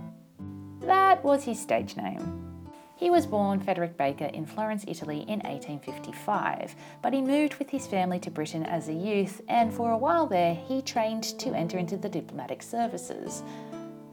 That 0.79 1.25
was 1.25 1.43
his 1.43 1.59
stage 1.59 1.97
name. 1.97 2.63
He 2.95 3.09
was 3.09 3.25
born 3.25 3.59
Frederick 3.59 3.97
Baker 3.97 4.27
in 4.27 4.45
Florence, 4.45 4.85
Italy 4.87 5.25
in 5.27 5.41
1855, 5.41 6.73
but 7.01 7.11
he 7.11 7.21
moved 7.21 7.55
with 7.55 7.69
his 7.69 7.85
family 7.85 8.21
to 8.21 8.31
Britain 8.31 8.63
as 8.63 8.87
a 8.87 8.93
youth 8.93 9.41
and 9.49 9.73
for 9.73 9.91
a 9.91 9.97
while 9.97 10.25
there 10.25 10.55
he 10.55 10.81
trained 10.81 11.37
to 11.37 11.53
enter 11.53 11.77
into 11.77 11.97
the 11.97 12.07
diplomatic 12.07 12.63
services. 12.63 13.43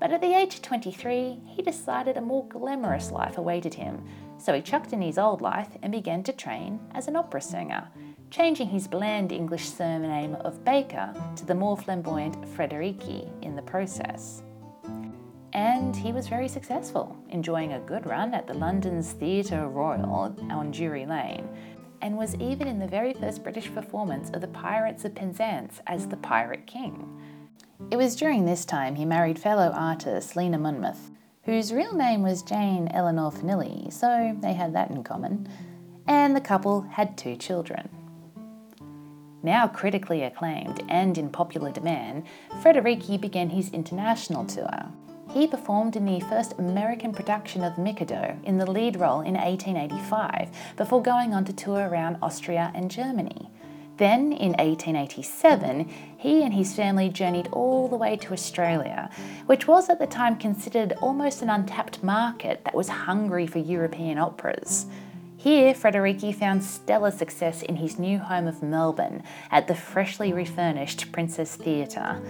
But 0.00 0.12
at 0.12 0.20
the 0.20 0.36
age 0.36 0.56
of 0.56 0.62
23, 0.62 1.40
he 1.46 1.62
decided 1.62 2.16
a 2.16 2.20
more 2.20 2.46
glamorous 2.48 3.12
life 3.12 3.38
awaited 3.38 3.74
him, 3.74 4.04
so 4.38 4.52
he 4.52 4.62
chucked 4.62 4.92
in 4.92 5.02
his 5.02 5.18
old 5.18 5.40
life 5.40 5.76
and 5.82 5.92
began 5.92 6.22
to 6.24 6.32
train 6.32 6.80
as 6.94 7.08
an 7.08 7.16
opera 7.16 7.40
singer, 7.40 7.88
changing 8.30 8.68
his 8.68 8.88
bland 8.88 9.32
English 9.32 9.68
surname 9.68 10.34
of 10.36 10.64
Baker 10.64 11.14
to 11.36 11.46
the 11.46 11.54
more 11.54 11.76
flamboyant 11.76 12.36
Frederici 12.48 13.30
in 13.42 13.56
the 13.56 13.62
process. 13.62 14.42
And 15.52 15.94
he 15.94 16.12
was 16.12 16.26
very 16.26 16.48
successful, 16.48 17.16
enjoying 17.28 17.74
a 17.74 17.80
good 17.80 18.06
run 18.06 18.34
at 18.34 18.46
the 18.48 18.54
London's 18.54 19.12
Theatre 19.12 19.68
Royal 19.68 20.36
on 20.50 20.70
Drury 20.72 21.06
Lane, 21.06 21.48
and 22.02 22.18
was 22.18 22.34
even 22.36 22.66
in 22.66 22.80
the 22.80 22.88
very 22.88 23.14
first 23.14 23.42
British 23.42 23.72
performance 23.72 24.30
of 24.30 24.40
The 24.40 24.48
Pirates 24.48 25.04
of 25.04 25.14
Penzance 25.14 25.80
as 25.86 26.08
the 26.08 26.16
Pirate 26.16 26.66
King. 26.66 27.20
It 27.90 27.96
was 27.96 28.16
during 28.16 28.44
this 28.44 28.64
time 28.64 28.96
he 28.96 29.04
married 29.04 29.38
fellow 29.38 29.70
artist 29.72 30.36
Lena 30.36 30.58
Monmouth, 30.58 31.10
whose 31.44 31.72
real 31.72 31.94
name 31.94 32.22
was 32.22 32.42
Jane 32.42 32.88
Eleanor 32.92 33.30
Fanilli, 33.30 33.92
so 33.92 34.36
they 34.40 34.54
had 34.54 34.74
that 34.74 34.90
in 34.90 35.04
common, 35.04 35.48
and 36.06 36.34
the 36.34 36.40
couple 36.40 36.82
had 36.82 37.18
two 37.18 37.36
children. 37.36 37.88
Now 39.42 39.68
critically 39.68 40.22
acclaimed 40.22 40.82
and 40.88 41.18
in 41.18 41.28
popular 41.28 41.70
demand, 41.70 42.24
Frederici 42.62 43.20
began 43.20 43.50
his 43.50 43.68
international 43.70 44.46
tour. 44.46 44.88
He 45.30 45.46
performed 45.46 45.96
in 45.96 46.06
the 46.06 46.20
first 46.20 46.54
American 46.58 47.12
production 47.12 47.62
of 47.62 47.76
Mikado 47.76 48.38
in 48.44 48.56
the 48.56 48.70
lead 48.70 48.96
role 48.96 49.20
in 49.20 49.34
1885 49.34 50.48
before 50.76 51.02
going 51.02 51.34
on 51.34 51.44
to 51.44 51.52
tour 51.52 51.88
around 51.88 52.16
Austria 52.22 52.72
and 52.74 52.90
Germany. 52.90 53.50
Then, 53.96 54.32
in 54.32 54.52
1887, 54.52 55.88
he 56.16 56.42
and 56.42 56.52
his 56.52 56.74
family 56.74 57.08
journeyed 57.08 57.48
all 57.52 57.86
the 57.86 57.96
way 57.96 58.16
to 58.16 58.32
Australia, 58.32 59.08
which 59.46 59.68
was 59.68 59.88
at 59.88 60.00
the 60.00 60.06
time 60.06 60.36
considered 60.36 60.94
almost 61.00 61.42
an 61.42 61.50
untapped 61.50 62.02
market 62.02 62.64
that 62.64 62.74
was 62.74 62.88
hungry 62.88 63.46
for 63.46 63.60
European 63.60 64.18
operas. 64.18 64.86
Here, 65.36 65.74
Frederici 65.74 66.34
found 66.34 66.64
stellar 66.64 67.12
success 67.12 67.62
in 67.62 67.76
his 67.76 67.98
new 67.98 68.18
home 68.18 68.48
of 68.48 68.62
Melbourne 68.62 69.22
at 69.50 69.68
the 69.68 69.74
freshly 69.74 70.32
refurnished 70.32 71.12
Princess 71.12 71.54
Theatre. 71.54 72.20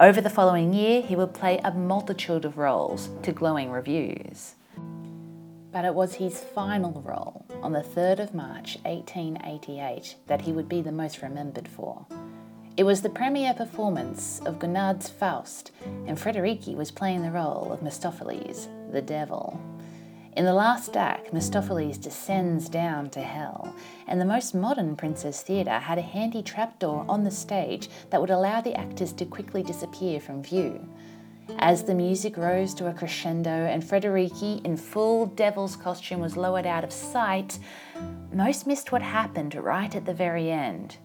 Over 0.00 0.20
the 0.20 0.30
following 0.30 0.72
year, 0.72 1.02
he 1.02 1.14
would 1.14 1.34
play 1.34 1.60
a 1.62 1.70
multitude 1.70 2.44
of 2.44 2.58
roles 2.58 3.10
to 3.22 3.32
glowing 3.32 3.70
reviews. 3.70 4.54
But 5.70 5.84
it 5.84 5.94
was 5.94 6.14
his 6.14 6.40
final 6.40 7.00
role 7.02 7.45
on 7.66 7.72
the 7.72 7.80
3rd 7.80 8.20
of 8.20 8.32
March 8.32 8.78
1888 8.84 10.14
that 10.28 10.42
he 10.42 10.52
would 10.52 10.68
be 10.68 10.80
the 10.80 10.92
most 10.92 11.20
remembered 11.20 11.66
for. 11.66 12.06
It 12.76 12.84
was 12.84 13.02
the 13.02 13.08
premiere 13.08 13.54
performance 13.54 14.40
of 14.46 14.60
Gounod's 14.60 15.08
Faust, 15.08 15.72
and 16.06 16.16
Frederici 16.16 16.76
was 16.76 16.92
playing 16.92 17.22
the 17.22 17.32
role 17.32 17.72
of 17.72 17.82
Mephistopheles, 17.82 18.68
the 18.92 19.02
devil. 19.02 19.60
In 20.36 20.44
the 20.44 20.54
last 20.54 20.96
act, 20.96 21.32
Mephistopheles 21.32 21.98
descends 21.98 22.68
down 22.68 23.10
to 23.10 23.20
hell, 23.20 23.74
and 24.06 24.20
the 24.20 24.24
most 24.24 24.54
modern 24.54 24.94
Princess 24.94 25.42
Theatre 25.42 25.80
had 25.80 25.98
a 25.98 26.02
handy 26.02 26.44
trapdoor 26.44 27.04
on 27.08 27.24
the 27.24 27.32
stage 27.32 27.88
that 28.10 28.20
would 28.20 28.30
allow 28.30 28.60
the 28.60 28.76
actors 28.76 29.12
to 29.14 29.24
quickly 29.24 29.64
disappear 29.64 30.20
from 30.20 30.40
view. 30.40 30.88
As 31.58 31.84
the 31.84 31.94
music 31.94 32.36
rose 32.36 32.74
to 32.74 32.88
a 32.88 32.92
crescendo 32.92 33.50
and 33.50 33.82
Frederici, 33.82 34.60
in 34.64 34.76
full 34.76 35.26
devil's 35.26 35.76
costume, 35.76 36.20
was 36.20 36.36
lowered 36.36 36.66
out 36.66 36.84
of 36.84 36.92
sight, 36.92 37.58
most 38.32 38.66
missed 38.66 38.90
what 38.90 39.02
happened 39.02 39.54
right 39.54 39.94
at 39.94 40.04
the 40.04 40.14
very 40.14 40.50
end. 40.50 40.96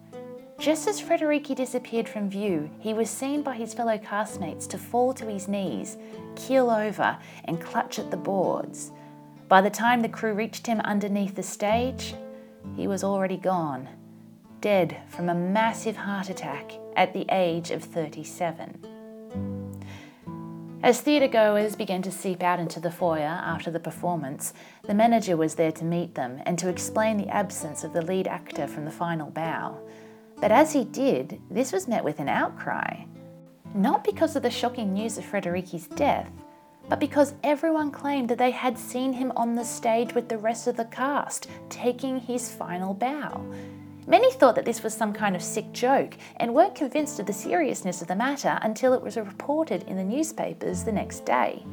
Just 0.57 0.87
as 0.87 1.01
Frederici 1.01 1.55
disappeared 1.55 2.09
from 2.09 2.29
view, 2.29 2.69
he 2.79 2.93
was 2.93 3.09
seen 3.09 3.41
by 3.41 3.55
his 3.55 3.73
fellow 3.73 3.97
castmates 3.97 4.67
to 4.69 4.77
fall 4.77 5.13
to 5.13 5.25
his 5.25 5.47
knees, 5.47 5.97
keel 6.35 6.69
over, 6.69 7.17
and 7.45 7.61
clutch 7.61 7.97
at 7.97 8.11
the 8.11 8.17
boards. 8.17 8.91
By 9.47 9.61
the 9.61 9.69
time 9.69 10.01
the 10.01 10.09
crew 10.09 10.33
reached 10.33 10.67
him 10.67 10.79
underneath 10.81 11.35
the 11.35 11.43
stage, 11.43 12.15
he 12.75 12.87
was 12.87 13.03
already 13.03 13.37
gone, 13.37 13.89
dead 14.59 14.97
from 15.07 15.29
a 15.29 15.35
massive 15.35 15.97
heart 15.97 16.29
attack 16.29 16.73
at 16.95 17.13
the 17.13 17.25
age 17.29 17.71
of 17.71 17.83
37. 17.83 18.90
As 20.83 20.99
theatregoers 20.99 21.77
began 21.77 22.01
to 22.01 22.11
seep 22.11 22.41
out 22.41 22.59
into 22.59 22.79
the 22.79 22.89
foyer 22.89 23.21
after 23.21 23.69
the 23.69 23.79
performance, 23.79 24.51
the 24.87 24.95
manager 24.95 25.37
was 25.37 25.53
there 25.53 25.71
to 25.73 25.85
meet 25.85 26.15
them 26.15 26.41
and 26.47 26.57
to 26.57 26.69
explain 26.69 27.17
the 27.17 27.29
absence 27.29 27.83
of 27.83 27.93
the 27.93 28.01
lead 28.01 28.27
actor 28.27 28.65
from 28.65 28.85
the 28.85 28.91
final 28.91 29.29
bow. 29.29 29.79
But 30.39 30.51
as 30.51 30.73
he 30.73 30.83
did, 30.85 31.39
this 31.51 31.71
was 31.71 31.87
met 31.87 32.03
with 32.03 32.19
an 32.19 32.29
outcry. 32.29 33.05
Not 33.75 34.03
because 34.03 34.35
of 34.35 34.41
the 34.41 34.49
shocking 34.49 34.91
news 34.91 35.19
of 35.19 35.23
Frederici's 35.23 35.85
death, 35.85 36.31
but 36.89 36.99
because 36.99 37.35
everyone 37.43 37.91
claimed 37.91 38.27
that 38.29 38.39
they 38.39 38.51
had 38.51 38.75
seen 38.75 39.13
him 39.13 39.31
on 39.35 39.53
the 39.53 39.63
stage 39.63 40.15
with 40.15 40.29
the 40.29 40.37
rest 40.39 40.65
of 40.65 40.77
the 40.77 40.85
cast, 40.85 41.47
taking 41.69 42.19
his 42.19 42.51
final 42.51 42.95
bow. 42.95 43.45
Many 44.07 44.31
thought 44.31 44.55
that 44.55 44.65
this 44.65 44.83
was 44.83 44.93
some 44.93 45.13
kind 45.13 45.35
of 45.35 45.43
sick 45.43 45.71
joke 45.73 46.17
and 46.37 46.53
weren't 46.53 46.75
convinced 46.75 47.19
of 47.19 47.27
the 47.27 47.33
seriousness 47.33 48.01
of 48.01 48.07
the 48.07 48.15
matter 48.15 48.57
until 48.61 48.93
it 48.93 49.01
was 49.01 49.15
reported 49.15 49.83
in 49.83 49.95
the 49.95 50.03
newspapers 50.03 50.83
the 50.83 50.91
next 50.91 51.25
day. 51.25 51.63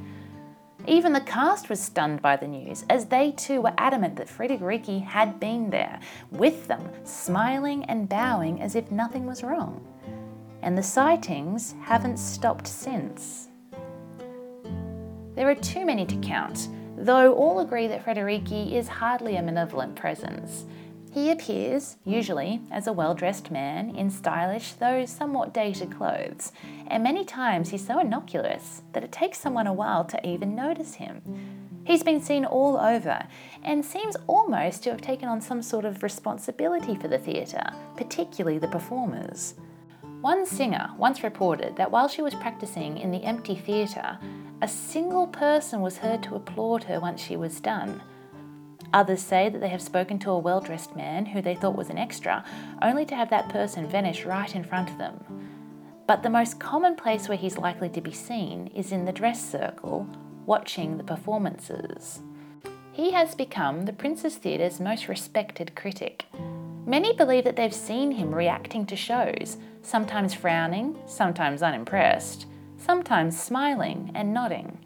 Even 0.86 1.12
the 1.12 1.20
cast 1.20 1.68
was 1.68 1.80
stunned 1.80 2.22
by 2.22 2.36
the 2.36 2.46
news, 2.46 2.84
as 2.88 3.06
they 3.06 3.32
too 3.32 3.60
were 3.60 3.74
adamant 3.76 4.16
that 4.16 4.28
Frederici 4.28 5.02
had 5.02 5.38
been 5.40 5.68
there, 5.70 6.00
with 6.30 6.66
them, 6.66 6.82
smiling 7.04 7.84
and 7.84 8.08
bowing 8.08 8.62
as 8.62 8.74
if 8.74 8.90
nothing 8.90 9.26
was 9.26 9.42
wrong. 9.42 9.84
And 10.62 10.78
the 10.78 10.82
sightings 10.82 11.74
haven't 11.82 12.18
stopped 12.18 12.66
since. 12.66 13.48
There 15.34 15.48
are 15.48 15.54
too 15.54 15.84
many 15.84 16.06
to 16.06 16.16
count, 16.16 16.68
though 16.96 17.34
all 17.34 17.60
agree 17.60 17.86
that 17.88 18.04
Frederici 18.04 18.72
is 18.72 18.88
hardly 18.88 19.36
a 19.36 19.42
malevolent 19.42 19.94
presence. 19.94 20.64
He 21.18 21.32
appears, 21.32 21.96
usually, 22.04 22.62
as 22.70 22.86
a 22.86 22.92
well 22.92 23.12
dressed 23.12 23.50
man 23.50 23.90
in 23.90 24.08
stylish, 24.08 24.74
though 24.74 25.04
somewhat 25.04 25.52
dated 25.52 25.90
clothes, 25.90 26.52
and 26.86 27.02
many 27.02 27.24
times 27.24 27.70
he's 27.70 27.84
so 27.84 27.98
innocuous 27.98 28.82
that 28.92 29.02
it 29.02 29.10
takes 29.10 29.40
someone 29.40 29.66
a 29.66 29.72
while 29.72 30.04
to 30.04 30.24
even 30.24 30.54
notice 30.54 30.94
him. 30.94 31.20
He's 31.84 32.04
been 32.04 32.22
seen 32.22 32.44
all 32.44 32.76
over 32.76 33.26
and 33.64 33.84
seems 33.84 34.14
almost 34.28 34.84
to 34.84 34.90
have 34.90 35.00
taken 35.00 35.28
on 35.28 35.40
some 35.40 35.60
sort 35.60 35.84
of 35.84 36.04
responsibility 36.04 36.94
for 36.94 37.08
the 37.08 37.18
theatre, 37.18 37.68
particularly 37.96 38.60
the 38.60 38.68
performers. 38.68 39.54
One 40.20 40.46
singer 40.46 40.90
once 40.98 41.24
reported 41.24 41.74
that 41.78 41.90
while 41.90 42.06
she 42.06 42.22
was 42.22 42.34
practicing 42.36 42.96
in 42.96 43.10
the 43.10 43.24
empty 43.24 43.56
theatre, 43.56 44.20
a 44.62 44.68
single 44.68 45.26
person 45.26 45.80
was 45.80 45.98
heard 45.98 46.22
to 46.22 46.36
applaud 46.36 46.84
her 46.84 47.00
once 47.00 47.20
she 47.20 47.36
was 47.36 47.58
done. 47.58 48.02
Others 48.92 49.22
say 49.22 49.48
that 49.48 49.60
they 49.60 49.68
have 49.68 49.82
spoken 49.82 50.18
to 50.20 50.30
a 50.30 50.38
well 50.38 50.60
dressed 50.60 50.96
man 50.96 51.26
who 51.26 51.42
they 51.42 51.54
thought 51.54 51.76
was 51.76 51.90
an 51.90 51.98
extra, 51.98 52.44
only 52.80 53.04
to 53.06 53.14
have 53.14 53.30
that 53.30 53.48
person 53.48 53.88
vanish 53.88 54.24
right 54.24 54.54
in 54.54 54.64
front 54.64 54.90
of 54.90 54.98
them. 54.98 55.24
But 56.06 56.22
the 56.22 56.30
most 56.30 56.58
common 56.58 56.96
place 56.96 57.28
where 57.28 57.36
he's 57.36 57.58
likely 57.58 57.90
to 57.90 58.00
be 58.00 58.12
seen 58.12 58.68
is 58.68 58.92
in 58.92 59.04
the 59.04 59.12
dress 59.12 59.46
circle, 59.46 60.08
watching 60.46 60.96
the 60.96 61.04
performances. 61.04 62.20
He 62.92 63.10
has 63.10 63.34
become 63.34 63.84
the 63.84 63.92
Princess 63.92 64.36
Theatre's 64.36 64.80
most 64.80 65.06
respected 65.06 65.76
critic. 65.76 66.24
Many 66.86 67.12
believe 67.12 67.44
that 67.44 67.56
they've 67.56 67.74
seen 67.74 68.12
him 68.12 68.34
reacting 68.34 68.86
to 68.86 68.96
shows, 68.96 69.58
sometimes 69.82 70.32
frowning, 70.32 70.96
sometimes 71.06 71.62
unimpressed, 71.62 72.46
sometimes 72.78 73.38
smiling 73.38 74.10
and 74.14 74.32
nodding. 74.32 74.77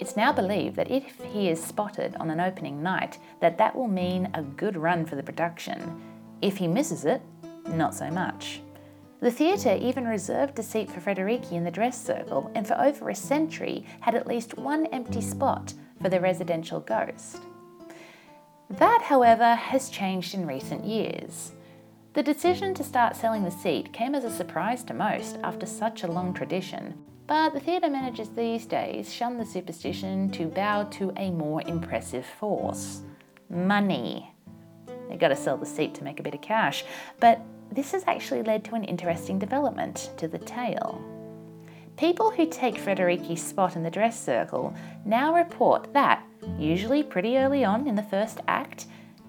It's 0.00 0.16
now 0.16 0.32
believed 0.32 0.76
that 0.76 0.90
if 0.90 1.16
he 1.32 1.48
is 1.48 1.62
spotted 1.62 2.14
on 2.20 2.30
an 2.30 2.38
opening 2.38 2.82
night, 2.82 3.18
that 3.40 3.58
that 3.58 3.74
will 3.74 3.88
mean 3.88 4.30
a 4.32 4.42
good 4.42 4.76
run 4.76 5.04
for 5.04 5.16
the 5.16 5.22
production. 5.24 6.00
If 6.40 6.56
he 6.56 6.68
misses 6.68 7.04
it, 7.04 7.20
not 7.66 7.94
so 7.94 8.08
much. 8.10 8.60
The 9.20 9.32
theatre 9.32 9.76
even 9.80 10.06
reserved 10.06 10.56
a 10.60 10.62
seat 10.62 10.88
for 10.88 11.00
Frederici 11.00 11.52
in 11.52 11.64
the 11.64 11.70
dress 11.72 12.00
circle 12.00 12.52
and 12.54 12.64
for 12.64 12.80
over 12.80 13.10
a 13.10 13.14
century 13.14 13.84
had 14.00 14.14
at 14.14 14.28
least 14.28 14.56
one 14.56 14.86
empty 14.86 15.20
spot 15.20 15.74
for 16.00 16.08
the 16.08 16.20
residential 16.20 16.78
ghost. 16.78 17.38
That, 18.70 19.02
however, 19.02 19.56
has 19.56 19.90
changed 19.90 20.34
in 20.34 20.46
recent 20.46 20.84
years. 20.84 21.52
The 22.14 22.22
decision 22.22 22.72
to 22.74 22.82
start 22.82 23.16
selling 23.16 23.44
the 23.44 23.50
seat 23.50 23.92
came 23.92 24.14
as 24.14 24.24
a 24.24 24.30
surprise 24.30 24.82
to 24.84 24.94
most 24.94 25.38
after 25.44 25.66
such 25.66 26.02
a 26.02 26.10
long 26.10 26.32
tradition, 26.32 26.94
but 27.26 27.52
the 27.52 27.60
theatre 27.60 27.90
managers 27.90 28.30
these 28.30 28.64
days 28.64 29.12
shun 29.12 29.36
the 29.36 29.44
superstition 29.44 30.30
to 30.30 30.46
bow 30.46 30.84
to 30.84 31.12
a 31.16 31.30
more 31.30 31.62
impressive 31.66 32.24
force 32.24 33.02
money. 33.50 34.32
They've 35.08 35.18
got 35.18 35.28
to 35.28 35.36
sell 35.36 35.58
the 35.58 35.66
seat 35.66 35.94
to 35.96 36.04
make 36.04 36.18
a 36.18 36.22
bit 36.22 36.34
of 36.34 36.40
cash, 36.40 36.84
but 37.20 37.40
this 37.70 37.92
has 37.92 38.04
actually 38.06 38.42
led 38.42 38.64
to 38.64 38.74
an 38.74 38.84
interesting 38.84 39.38
development 39.38 40.10
to 40.16 40.28
the 40.28 40.38
tale. 40.38 41.02
People 41.98 42.30
who 42.30 42.46
take 42.46 42.76
Frederici's 42.76 43.42
spot 43.42 43.76
in 43.76 43.82
the 43.82 43.90
dress 43.90 44.18
circle 44.18 44.74
now 45.04 45.34
report 45.34 45.92
that, 45.92 46.24
usually 46.58 47.02
pretty 47.02 47.36
early 47.36 47.64
on 47.64 47.86
in 47.86 47.96
the 47.96 48.02
first 48.02 48.40
act, 48.48 48.86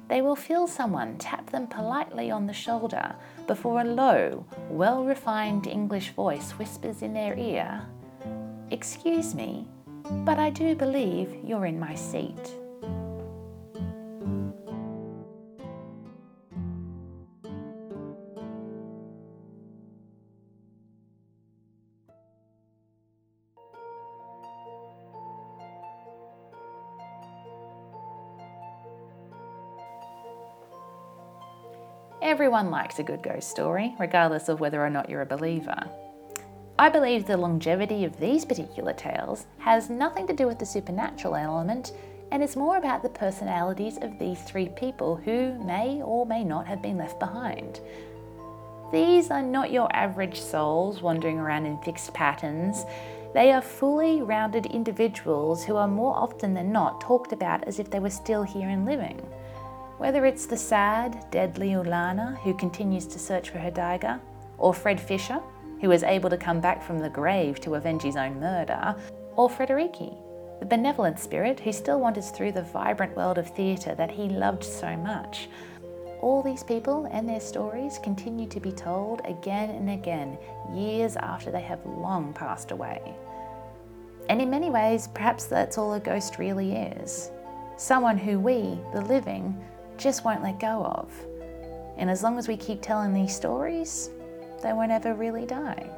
they 0.10 0.22
will 0.22 0.36
feel 0.36 0.68
someone 0.68 1.18
tap 1.18 1.50
them 1.52 1.68
politely 1.68 2.30
on 2.30 2.48
the 2.48 2.54
shoulder 2.54 3.16
before 3.48 3.82
a 3.82 3.86
low, 3.86 4.46
well 4.70 5.06
refined 5.06 5.68
English 5.68 6.10
voice 6.10 6.52
whispers 6.52 7.02
in 7.02 7.14
their 7.14 7.38
ear, 7.38 7.82
Excuse 8.72 9.34
me, 9.34 9.68
but 10.26 10.38
I 10.38 10.52
do 10.52 10.76
believe 10.76 11.36
you're 11.44 11.66
in 11.66 11.80
my 11.80 11.96
seat. 11.96 12.54
Everyone 32.30 32.70
likes 32.70 33.00
a 33.00 33.04
good 33.04 33.24
ghost 33.24 33.50
story, 33.50 33.96
regardless 33.98 34.50
of 34.50 34.60
whether 34.60 34.86
or 34.86 34.90
not 34.92 35.10
you're 35.10 35.24
a 35.24 35.26
believer. 35.26 35.90
I 36.78 36.88
believe 36.88 37.26
the 37.26 37.36
longevity 37.36 38.06
of 38.06 38.20
these 38.20 38.46
particular 38.46 38.94
tales 38.94 39.48
has 39.58 39.90
nothing 39.90 40.28
to 40.28 40.36
do 40.36 40.46
with 40.46 40.60
the 40.60 40.66
supernatural 40.68 41.34
element 41.34 41.92
and 42.32 42.44
is 42.44 42.56
more 42.56 42.78
about 42.78 43.02
the 43.02 43.10
personalities 43.10 43.98
of 44.04 44.20
these 44.20 44.40
three 44.44 44.70
people 44.70 45.16
who 45.16 45.56
may 45.66 46.04
or 46.04 46.24
may 46.28 46.44
not 46.44 46.68
have 46.68 46.84
been 46.84 47.00
left 47.00 47.20
behind. 47.20 47.80
These 48.92 49.32
are 49.32 49.42
not 49.42 49.72
your 49.72 49.90
average 49.96 50.40
souls 50.40 51.02
wandering 51.02 51.40
around 51.40 51.66
in 51.66 51.80
fixed 51.80 52.14
patterns. 52.14 52.86
They 53.34 53.52
are 53.52 53.62
fully 53.64 54.22
rounded 54.22 54.68
individuals 54.68 55.66
who 55.66 55.78
are 55.78 55.88
more 55.88 56.16
often 56.16 56.54
than 56.54 56.72
not 56.72 57.02
talked 57.02 57.34
about 57.34 57.64
as 57.64 57.80
if 57.80 57.90
they 57.90 58.00
were 58.00 58.12
still 58.12 58.44
here 58.44 58.70
and 58.70 58.86
living. 58.86 59.20
Whether 60.00 60.26
it's 60.26 60.46
the 60.46 60.56
sad, 60.56 61.26
deadly 61.30 61.72
Ulana 61.72 62.38
who 62.40 62.54
continues 62.54 63.06
to 63.08 63.20
search 63.20 63.50
for 63.50 63.58
her 63.58 63.70
Daiga, 63.70 64.22
or 64.58 64.74
Fred 64.74 64.98
Fisher, 64.98 65.42
who 65.82 65.92
is 65.92 66.04
able 66.04 66.30
to 66.30 66.38
come 66.38 66.62
back 66.62 66.82
from 66.82 67.00
the 67.00 67.10
grave 67.10 67.60
to 67.60 67.76
avenge 67.76 68.04
his 68.04 68.16
own 68.16 68.40
murder, 68.40 68.96
or 69.36 69.50
Frederici, 69.50 70.16
the 70.62 70.66
benevolent 70.66 71.20
spirit 71.20 71.60
who 71.60 71.74
still 71.74 72.00
wanders 72.00 72.30
through 72.32 72.54
the 72.54 72.64
vibrant 72.64 73.14
world 73.18 73.38
of 73.38 73.50
theatre 73.50 73.94
that 73.94 74.10
he 74.10 74.30
loved 74.30 74.64
so 74.64 74.96
much. 74.96 75.50
all 76.22 76.42
these 76.44 76.64
people 76.64 77.08
and 77.12 77.28
their 77.28 77.40
stories 77.40 78.00
continue 78.04 78.48
to 78.48 78.60
be 78.60 78.72
told 78.72 79.22
again 79.26 79.70
and 79.70 79.90
again, 79.90 80.38
years 80.74 81.16
after 81.16 81.52
they 81.52 81.62
have 81.62 81.86
long 81.86 82.34
passed 82.34 82.72
away. 82.72 83.02
And 84.30 84.42
in 84.42 84.50
many 84.50 84.70
ways, 84.70 85.08
perhaps 85.08 85.46
that's 85.46 85.78
all 85.78 85.94
a 85.94 86.00
ghost 86.00 86.38
really 86.38 86.74
is 86.74 87.32
someone 87.78 88.18
who 88.18 88.38
we, 88.38 88.78
the 88.94 89.00
living, 89.00 89.56
just 90.00 90.26
won't 90.26 90.42
let 90.42 90.60
go 90.60 90.86
of. 90.86 91.12
And 91.98 92.10
as 92.10 92.24
long 92.24 92.40
as 92.40 92.48
we 92.48 92.58
keep 92.58 92.82
telling 92.82 93.14
these 93.14 93.36
stories, 93.36 94.10
they 94.64 94.74
won't 94.74 94.92
ever 94.92 95.14
really 95.14 95.46
die. 95.46 95.90